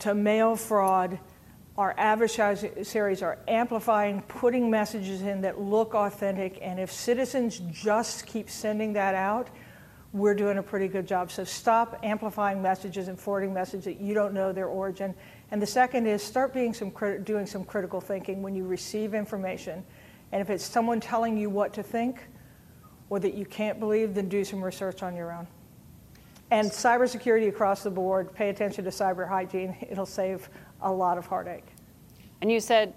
[0.00, 1.18] to mail fraud,
[1.76, 8.48] our adversaries are amplifying, putting messages in that look authentic, and if citizens just keep
[8.48, 9.48] sending that out,
[10.12, 11.32] we're doing a pretty good job.
[11.32, 15.12] So stop amplifying messages and forwarding messages that you don't know their origin.
[15.50, 16.92] And the second is start being some
[17.24, 19.84] doing some critical thinking when you receive information.
[20.30, 22.20] And if it's someone telling you what to think
[23.10, 25.48] or that you can't believe, then do some research on your own.
[26.50, 29.76] And cybersecurity across the board, pay attention to cyber hygiene.
[29.90, 30.48] It'll save
[30.82, 31.66] a lot of heartache.
[32.40, 32.94] And you said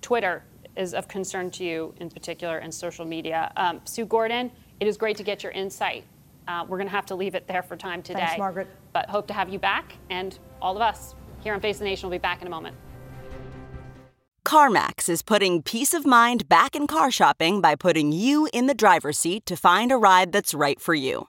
[0.00, 0.42] Twitter
[0.76, 3.52] is of concern to you in particular and social media.
[3.56, 4.50] Um, Sue Gordon,
[4.80, 6.04] it is great to get your insight.
[6.48, 8.20] Uh, we're going to have to leave it there for time today.
[8.20, 8.68] Thanks, Margaret.
[8.92, 12.08] But hope to have you back, and all of us here on Face the Nation
[12.08, 12.76] will be back in a moment.
[14.44, 18.74] CarMax is putting peace of mind back in car shopping by putting you in the
[18.74, 21.28] driver's seat to find a ride that's right for you.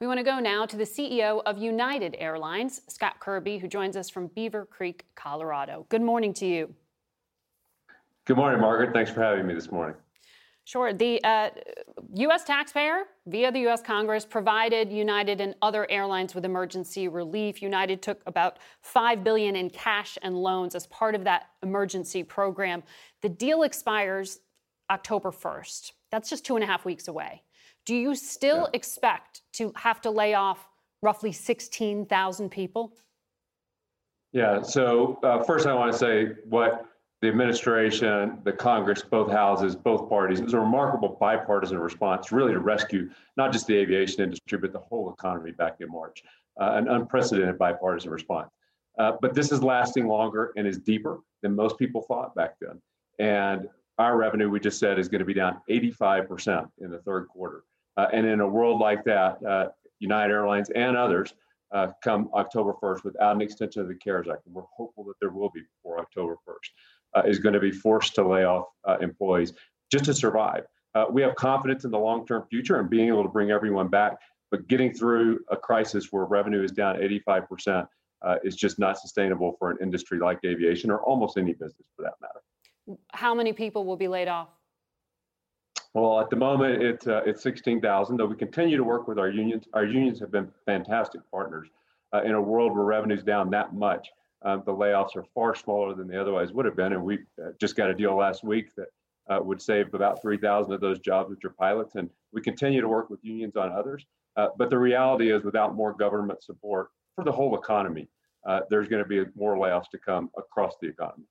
[0.00, 3.98] We want to go now to the CEO of United Airlines, Scott Kirby, who joins
[3.98, 5.84] us from Beaver Creek, Colorado.
[5.90, 6.74] Good morning to you.
[8.24, 8.94] Good morning, Margaret.
[8.94, 9.94] Thanks for having me this morning.
[10.64, 10.94] Sure.
[10.94, 11.50] The uh,
[12.14, 12.44] U.S.
[12.44, 13.82] taxpayer, via the U.S.
[13.82, 17.60] Congress, provided United and other airlines with emergency relief.
[17.60, 22.82] United took about five billion in cash and loans as part of that emergency program.
[23.20, 24.38] The deal expires
[24.90, 25.92] October 1st.
[26.10, 27.42] That's just two and a half weeks away.
[27.86, 28.70] Do you still yeah.
[28.74, 30.68] expect to have to lay off
[31.02, 32.92] roughly 16,000 people?
[34.32, 34.62] Yeah.
[34.62, 36.86] So uh, first, I want to say what
[37.20, 40.40] the administration, the Congress, both houses, both parties.
[40.40, 44.72] It was a remarkable bipartisan response, really, to rescue not just the aviation industry, but
[44.72, 46.22] the whole economy back in March.
[46.60, 48.50] Uh, an unprecedented bipartisan response.
[48.98, 52.80] Uh, but this is lasting longer and is deeper than most people thought back then.
[53.18, 53.68] And
[53.98, 57.64] our revenue, we just said, is going to be down 85% in the third quarter.
[58.00, 61.34] Uh, and in a world like that, uh, United Airlines and others
[61.74, 65.14] uh, come October 1st without an extension of the CARES Act, and we're hopeful that
[65.20, 68.68] there will be before October 1st, uh, is going to be forced to lay off
[69.02, 69.52] employees
[69.92, 70.64] just to survive.
[71.12, 74.16] We have confidence in the long-term future and being able to bring everyone back,
[74.50, 77.86] but getting through a crisis where revenue is down 85%
[78.22, 82.02] uh, is just not sustainable for an industry like aviation or almost any business for
[82.02, 82.98] that matter.
[83.12, 84.48] How many people will be laid off?
[85.94, 88.16] Well, at the moment, it's uh, it's 16,000.
[88.16, 89.66] Though we continue to work with our unions.
[89.74, 91.68] Our unions have been fantastic partners.
[92.12, 94.08] Uh, in a world where revenue's down that much,
[94.42, 96.92] um, the layoffs are far smaller than they otherwise would have been.
[96.92, 98.86] And we uh, just got a deal last week that
[99.28, 101.94] uh, would save about 3,000 of those jobs, which are pilots.
[101.94, 104.04] And we continue to work with unions on others.
[104.36, 108.08] Uh, but the reality is, without more government support for the whole economy,
[108.70, 111.26] there's going to be more layoffs to come across the economy.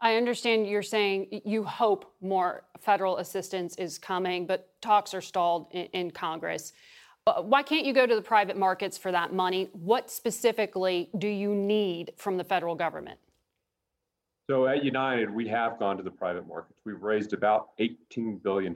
[0.00, 5.68] I understand you're saying you hope more federal assistance is coming, but talks are stalled
[5.72, 6.72] in, in Congress.
[7.26, 9.70] Uh, why can't you go to the private markets for that money?
[9.72, 13.18] What specifically do you need from the federal government?
[14.50, 16.78] So at United, we have gone to the private markets.
[16.84, 18.74] We've raised about $18 billion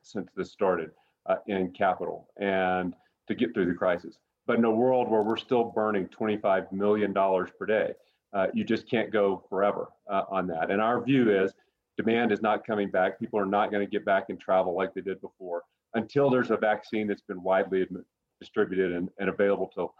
[0.00, 0.92] since this started
[1.26, 2.94] uh, in capital and
[3.28, 4.16] to get through the crisis.
[4.46, 7.92] But in a world where we're still burning $25 million per day,
[8.32, 10.70] uh, you just can't go forever uh, on that.
[10.70, 11.52] And our view is
[11.96, 13.18] demand is not coming back.
[13.18, 15.62] People are not going to get back and travel like they did before
[15.94, 17.86] until there's a vaccine that's been widely
[18.40, 19.90] distributed and, and available to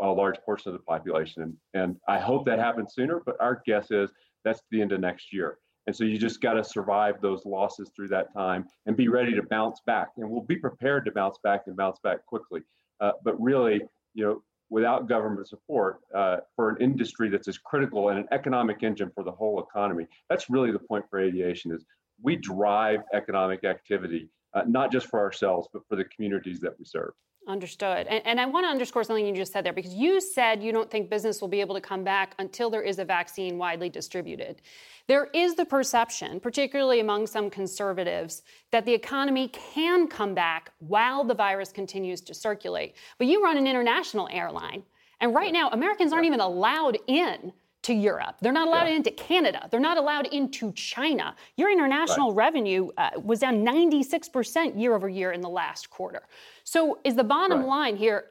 [0.00, 1.42] a large portion of the population.
[1.42, 4.10] And, and I hope that happens sooner, but our guess is
[4.44, 5.58] that's the end of next year.
[5.86, 9.34] And so you just got to survive those losses through that time and be ready
[9.34, 10.08] to bounce back.
[10.18, 12.60] And we'll be prepared to bounce back and bounce back quickly.
[13.00, 13.80] Uh, but really,
[14.12, 18.82] you know, without government support uh, for an industry that's as critical and an economic
[18.82, 20.06] engine for the whole economy.
[20.28, 21.84] That's really the point for aviation is
[22.22, 26.84] we drive economic activity, uh, not just for ourselves, but for the communities that we
[26.84, 27.12] serve.
[27.48, 28.06] Understood.
[28.08, 30.70] And, and, I want to underscore something you just said there because you said you
[30.70, 33.88] don't think business will be able to come back until there is a vaccine widely
[33.88, 34.60] distributed.
[35.06, 41.24] There is the perception, particularly among some conservatives, that the economy can come back while
[41.24, 42.96] the virus continues to circulate.
[43.16, 44.82] But you run an international airline,
[45.22, 47.54] and right now, Americans aren't even allowed in
[47.88, 48.36] to Europe.
[48.42, 48.96] They're not allowed yeah.
[48.96, 49.66] into Canada.
[49.70, 51.34] They're not allowed into China.
[51.56, 52.44] Your international right.
[52.44, 56.22] revenue uh, was down 96% year over year in the last quarter.
[56.64, 57.68] So, is the bottom right.
[57.68, 58.26] line here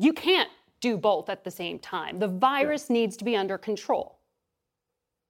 [0.00, 0.48] you can't
[0.80, 2.18] do both at the same time.
[2.18, 2.94] The virus yeah.
[2.94, 4.20] needs to be under control.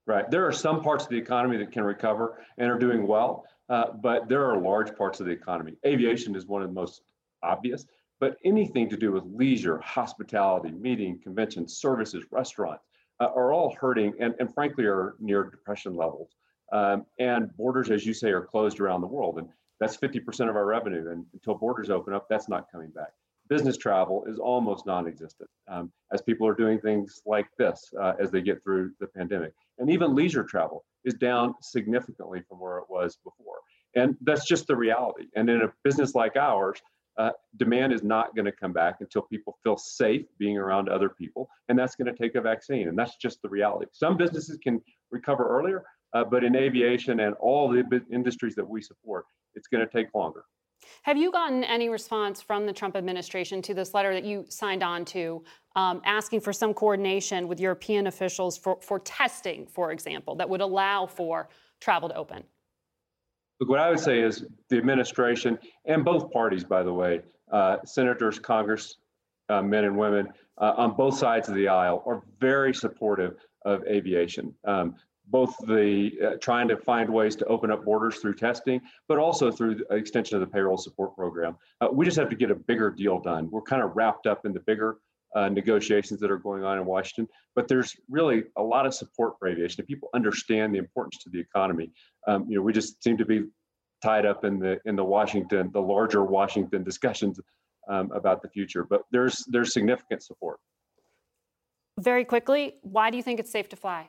[0.07, 0.31] Right.
[0.31, 3.87] There are some parts of the economy that can recover and are doing well, uh,
[4.01, 5.73] but there are large parts of the economy.
[5.85, 7.03] Aviation is one of the most
[7.43, 7.87] obvious,
[8.21, 12.85] but anything to do with leisure, hospitality, meeting, conventions, services, restaurants,
[13.21, 16.31] uh, are all hurting and, and frankly are near depression levels.
[16.73, 19.39] Um, and borders, as you say, are closed around the world.
[19.39, 19.49] And
[19.81, 21.11] that's 50% of our revenue.
[21.11, 23.13] And until borders open up, that's not coming back.
[23.49, 28.15] Business travel is almost non existent um, as people are doing things like this uh,
[28.19, 29.53] as they get through the pandemic.
[29.79, 33.59] And even leisure travel is down significantly from where it was before.
[33.95, 35.27] And that's just the reality.
[35.37, 36.81] And in a business like ours,
[37.17, 41.09] uh, demand is not going to come back until people feel safe being around other
[41.09, 42.89] people, and that's going to take a vaccine.
[42.89, 43.87] And that's just the reality.
[43.93, 48.83] Some businesses can recover earlier, uh, but in aviation and all the industries that we
[48.83, 50.45] support, it's going to take longer.
[51.03, 54.83] Have you gotten any response from the Trump administration to this letter that you signed
[54.83, 55.43] on to,
[55.77, 60.61] um, asking for some coordination with European officials for, for testing, for example, that would
[60.61, 61.49] allow for
[61.81, 62.45] travel to open?
[63.61, 67.21] Look, what I would say is the administration and both parties, by the way,
[67.53, 68.97] uh, senators, Congress,
[69.49, 70.29] uh, men and women
[70.59, 74.55] uh, on both sides of the aisle are very supportive of aviation.
[74.65, 74.97] Um,
[75.29, 79.51] both the uh, trying to find ways to open up borders through testing, but also
[79.51, 81.57] through the extension of the payroll support program.
[81.81, 83.51] Uh, we just have to get a bigger deal done.
[83.51, 84.99] We're kind of wrapped up in the bigger
[85.35, 87.29] uh, negotiations that are going on in Washington.
[87.55, 89.85] But there's really a lot of support for aviation.
[89.85, 91.91] People understand the importance to the economy,
[92.27, 93.45] um, you know, we just seem to be
[94.03, 97.41] tied up in the in the Washington, the larger Washington discussions
[97.89, 98.85] um, about the future.
[98.85, 100.59] But there's there's significant support.
[102.01, 104.09] Very quickly, why do you think it's safe to fly?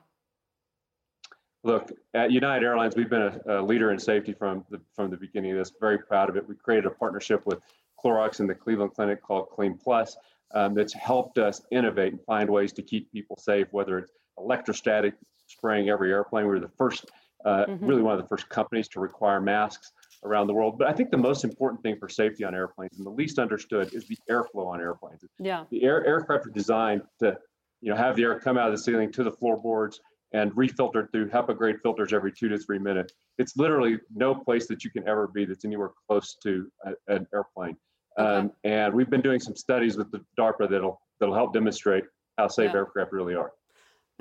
[1.64, 5.18] Look, at United Airlines, we've been a, a, leader in safety from the from the
[5.18, 5.72] beginning of this.
[5.80, 6.48] Very proud of it.
[6.48, 7.60] We created a partnership with
[8.04, 10.16] Clorox and the Cleveland Clinic called Clean Plus
[10.54, 15.16] um, that's helped us innovate and find ways to keep people safe, whether it's electrostatic
[15.48, 16.46] spraying every airplane.
[16.46, 17.06] We were the first,
[17.46, 17.86] uh, mm-hmm.
[17.86, 19.92] really one of the first companies to require masks
[20.24, 20.78] around the world.
[20.78, 23.94] But I think the most important thing for safety on airplanes and the least understood
[23.94, 25.24] is the airflow on airplanes.
[25.40, 25.66] Yeah.
[25.70, 27.38] The air, aircraft are designed to,
[27.82, 30.00] you know, have the air come out of the ceiling to the floorboards
[30.34, 33.14] and refiltered through HEPA grade filters every two to three minutes.
[33.38, 37.28] It's literally no place that you can ever be that's anywhere close to a, an
[37.34, 37.78] airplane.
[38.18, 38.26] Okay.
[38.26, 42.04] Um, and we've been doing some studies with the DARPA that'll that'll help demonstrate
[42.38, 42.78] how safe Yeah.
[42.80, 43.52] aircraft really are.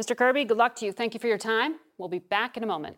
[0.00, 0.16] Mr.
[0.16, 0.92] Kirby, good luck to you.
[0.92, 1.76] Thank you for your time.
[1.98, 2.96] We'll be back in a moment.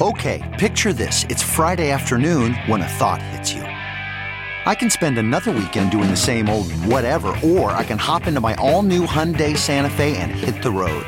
[0.00, 1.24] Okay, picture this.
[1.28, 3.62] It's Friday afternoon when a thought hits you.
[3.62, 8.40] I can spend another weekend doing the same old whatever, or I can hop into
[8.40, 11.06] my all new Hyundai Santa Fe and hit the road.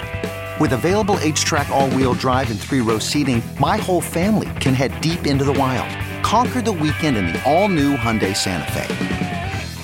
[0.61, 4.99] With available HTRAC, all wheel drive, and three row seating, my whole family can head
[5.01, 5.89] deep into the wild.
[6.27, 8.89] Conquer the weekend in the all new Hyundai Santa Fe.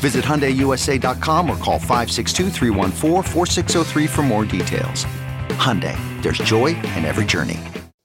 [0.01, 5.05] Visit HyundaiUSA.com or call 562-314-4603 for more details.
[5.51, 7.61] Hyundai, there's joy in every journey.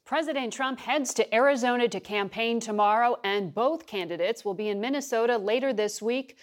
[0.06, 5.40] President Trump heads to Arizona to campaign tomorrow, and both candidates will be in Minnesota
[5.40, 6.38] later this week.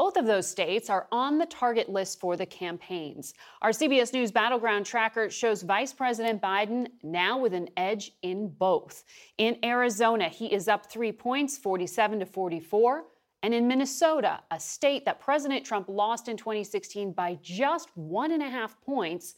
[0.00, 3.34] Both of those states are on the target list for the campaigns.
[3.60, 9.04] Our CBS News Battleground Tracker shows Vice President Biden now with an edge in both.
[9.36, 13.04] In Arizona, he is up three points, 47 to 44.
[13.42, 18.42] And in Minnesota, a state that President Trump lost in 2016 by just one and
[18.42, 19.34] a half points,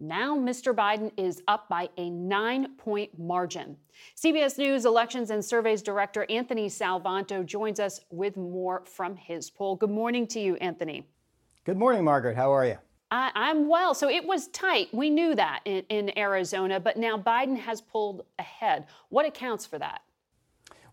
[0.00, 0.74] now Mr.
[0.74, 3.76] Biden is up by a nine point margin.
[4.16, 9.76] CBS News Elections and Surveys Director Anthony Salvanto joins us with more from his poll.
[9.76, 11.06] Good morning to you, Anthony.
[11.64, 12.36] Good morning, Margaret.
[12.36, 12.78] How are you?
[13.10, 13.94] I, I'm well.
[13.94, 14.88] So it was tight.
[14.92, 18.86] We knew that in, in Arizona, but now Biden has pulled ahead.
[19.08, 20.02] What accounts for that?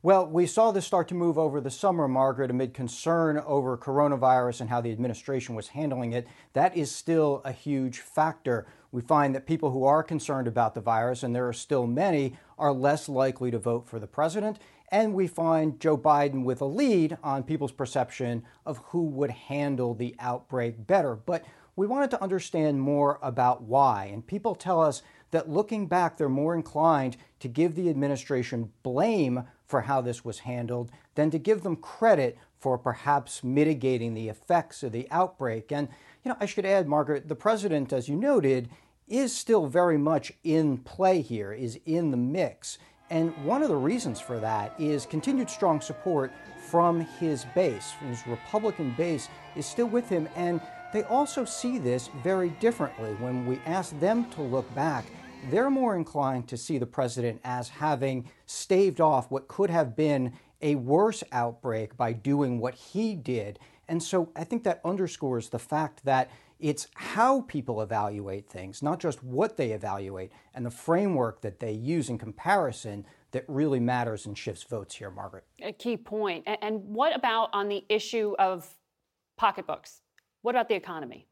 [0.04, 4.62] Well, we saw this start to move over the summer, Margaret, amid concern over coronavirus
[4.62, 6.28] and how the administration was handling it.
[6.54, 8.66] That is still a huge factor.
[8.92, 12.36] We find that people who are concerned about the virus, and there are still many,
[12.58, 14.60] are less likely to vote for the president.
[14.90, 19.94] And we find Joe Biden with a lead on people's perception of who would handle
[19.94, 21.16] the outbreak better.
[21.16, 21.46] But
[21.78, 24.06] we wanted to understand more about why.
[24.12, 29.46] And people tell us that looking back, they're more inclined to give the administration blame
[29.66, 34.84] for how this was handled than to give them credit for perhaps mitigating the effects
[34.84, 35.72] of the outbreak.
[35.72, 35.88] And,
[36.24, 38.70] you know, I should add, Margaret, the president, as you noted,
[39.08, 42.78] is still very much in play here, is in the mix.
[43.10, 46.32] And one of the reasons for that is continued strong support
[46.70, 47.92] from his base.
[48.08, 50.62] His Republican base is still with him, and
[50.94, 53.14] they also see this very differently.
[53.16, 55.06] When we ask them to look back,
[55.50, 60.34] they're more inclined to see the president as having staved off what could have been
[60.62, 63.58] a worse outbreak by doing what he did.
[63.92, 66.32] And so I think that underscores the fact that
[66.62, 71.74] it's how people evaluate things, not just what they evaluate, and the framework that they
[71.74, 75.44] use in comparison that really matters and shifts votes here, Margaret.
[75.62, 76.46] A key point.
[76.48, 78.78] And what about on the issue of
[79.38, 80.00] pocketbooks?
[80.42, 81.28] What about the economy?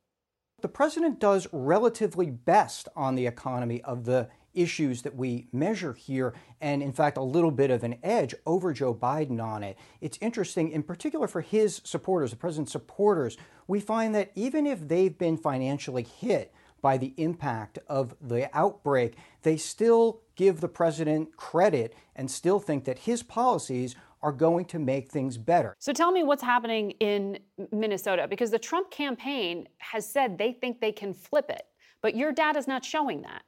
[0.61, 6.33] The president does relatively best on the economy of the issues that we measure here,
[6.61, 9.77] and in fact, a little bit of an edge over Joe Biden on it.
[10.01, 13.37] It's interesting, in particular for his supporters, the president's supporters,
[13.67, 19.15] we find that even if they've been financially hit by the impact of the outbreak,
[19.43, 24.79] they still give the president credit and still think that his policies are going to
[24.79, 25.75] make things better.
[25.79, 27.39] So tell me what's happening in
[27.71, 31.63] Minnesota because the Trump campaign has said they think they can flip it,
[32.01, 33.43] but your data is not showing that.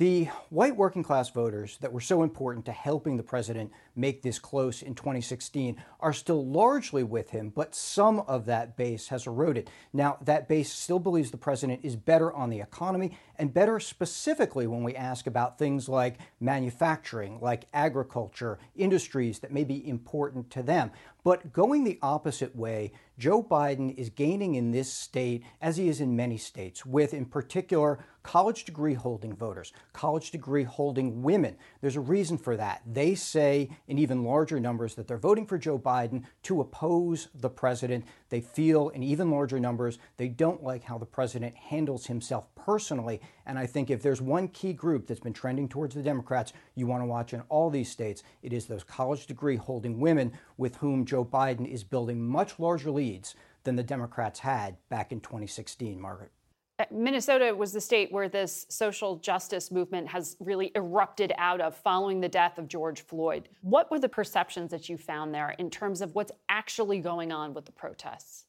[0.00, 4.38] The white working class voters that were so important to helping the president make this
[4.38, 9.68] close in 2016 are still largely with him, but some of that base has eroded.
[9.92, 14.66] Now, that base still believes the president is better on the economy and better specifically
[14.66, 20.62] when we ask about things like manufacturing, like agriculture, industries that may be important to
[20.62, 20.92] them.
[21.24, 26.00] But going the opposite way, Joe Biden is gaining in this state, as he is
[26.00, 31.56] in many states, with in particular college degree holding voters, college degree holding women.
[31.80, 32.82] There's a reason for that.
[32.86, 37.50] They say in even larger numbers that they're voting for Joe Biden to oppose the
[37.50, 38.06] president.
[38.30, 43.20] They feel in even larger numbers they don't like how the president handles himself personally.
[43.50, 46.86] And I think if there's one key group that's been trending towards the Democrats you
[46.86, 50.76] want to watch in all these states, it is those college degree holding women with
[50.76, 53.34] whom Joe Biden is building much larger leads
[53.64, 56.30] than the Democrats had back in 2016, Margaret.
[56.78, 61.74] Uh, Minnesota was the state where this social justice movement has really erupted out of
[61.74, 63.48] following the death of George Floyd.
[63.62, 67.52] What were the perceptions that you found there in terms of what's actually going on
[67.52, 68.44] with the protests?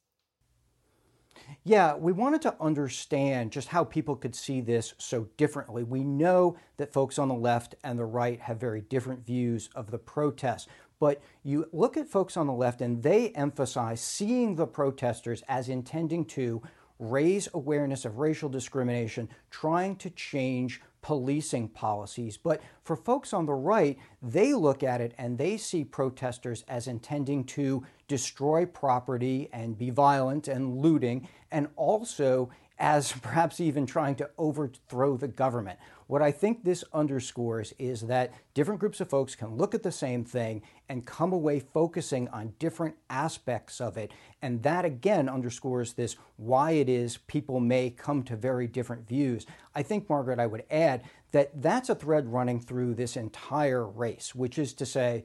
[1.63, 5.83] Yeah, we wanted to understand just how people could see this so differently.
[5.83, 9.91] We know that folks on the left and the right have very different views of
[9.91, 10.67] the protests,
[10.99, 15.69] but you look at folks on the left and they emphasize seeing the protesters as
[15.69, 16.61] intending to
[16.99, 22.37] raise awareness of racial discrimination, trying to change policing policies.
[22.37, 26.87] But for folks on the right, they look at it and they see protesters as
[26.87, 32.49] intending to destroy property and be violent and looting, and also
[32.81, 35.79] as perhaps even trying to overthrow the government.
[36.07, 39.93] What I think this underscores is that different groups of folks can look at the
[39.93, 44.11] same thing and come away focusing on different aspects of it.
[44.41, 49.45] And that again underscores this why it is people may come to very different views.
[49.73, 54.35] I think, Margaret, I would add that that's a thread running through this entire race,
[54.35, 55.23] which is to say,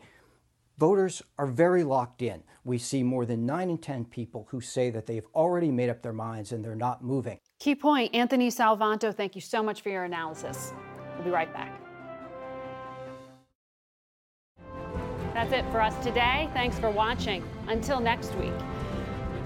[0.79, 2.45] voters are very locked in.
[2.65, 6.03] We see more than 9 in 10 people who say that they've already made up
[6.03, 7.41] their minds and they're not moving.
[7.59, 10.73] Key point Anthony Salvanto, thank you so much for your analysis.
[11.15, 11.73] We'll be right back.
[15.33, 16.51] That's it for us today.
[16.53, 17.43] Thanks for watching.
[17.69, 18.53] Until next week,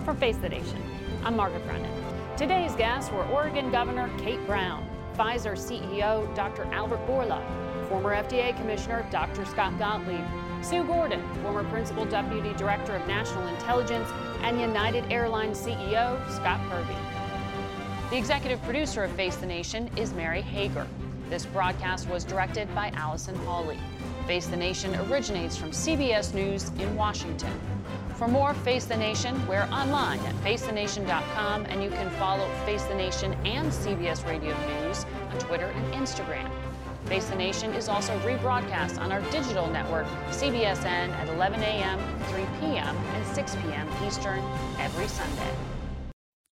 [0.05, 0.83] from Face the Nation,
[1.25, 1.91] I'm Margaret Brennan.
[2.37, 6.65] Today's guests were Oregon Governor Kate Brown, Pfizer CEO Dr.
[6.73, 7.43] Albert Bourla,
[7.89, 9.45] former FDA Commissioner Dr.
[9.45, 10.25] Scott Gottlieb,
[10.63, 14.09] Sue Gordon, former Principal Deputy Director of National Intelligence,
[14.43, 17.10] and United Airlines CEO Scott Kirby.
[18.11, 20.85] The executive producer of Face the Nation is Mary Hager.
[21.29, 23.79] This broadcast was directed by Allison Hawley.
[24.27, 27.53] Face the Nation originates from CBS News in Washington.
[28.17, 32.97] For more Face the Nation, we're online at facethenation.com and you can follow Face the
[32.97, 36.51] Nation and CBS Radio News on Twitter and Instagram.
[37.05, 42.45] Face the Nation is also rebroadcast on our digital network, CBSN, at 11 a.m., 3
[42.59, 43.89] p.m., and 6 p.m.
[44.05, 44.43] Eastern
[44.81, 45.70] every Sunday.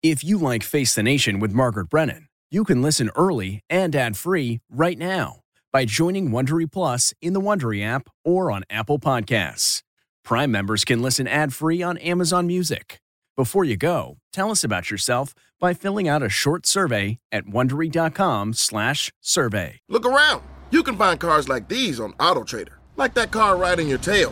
[0.04, 4.60] If you like Face the Nation with Margaret Brennan, you can listen early and ad-free
[4.70, 5.38] right now
[5.74, 9.82] by joining Wondery Plus in the Wondery app or on Apple Podcasts.
[10.24, 13.02] Prime members can listen ad-free on Amazon Music.
[13.36, 19.80] Before you go, tell us about yourself by filling out a short survey at wondery.com/survey.
[19.90, 20.44] Look around.
[20.70, 24.32] You can find cars like these on AutoTrader, like that car right in your tail.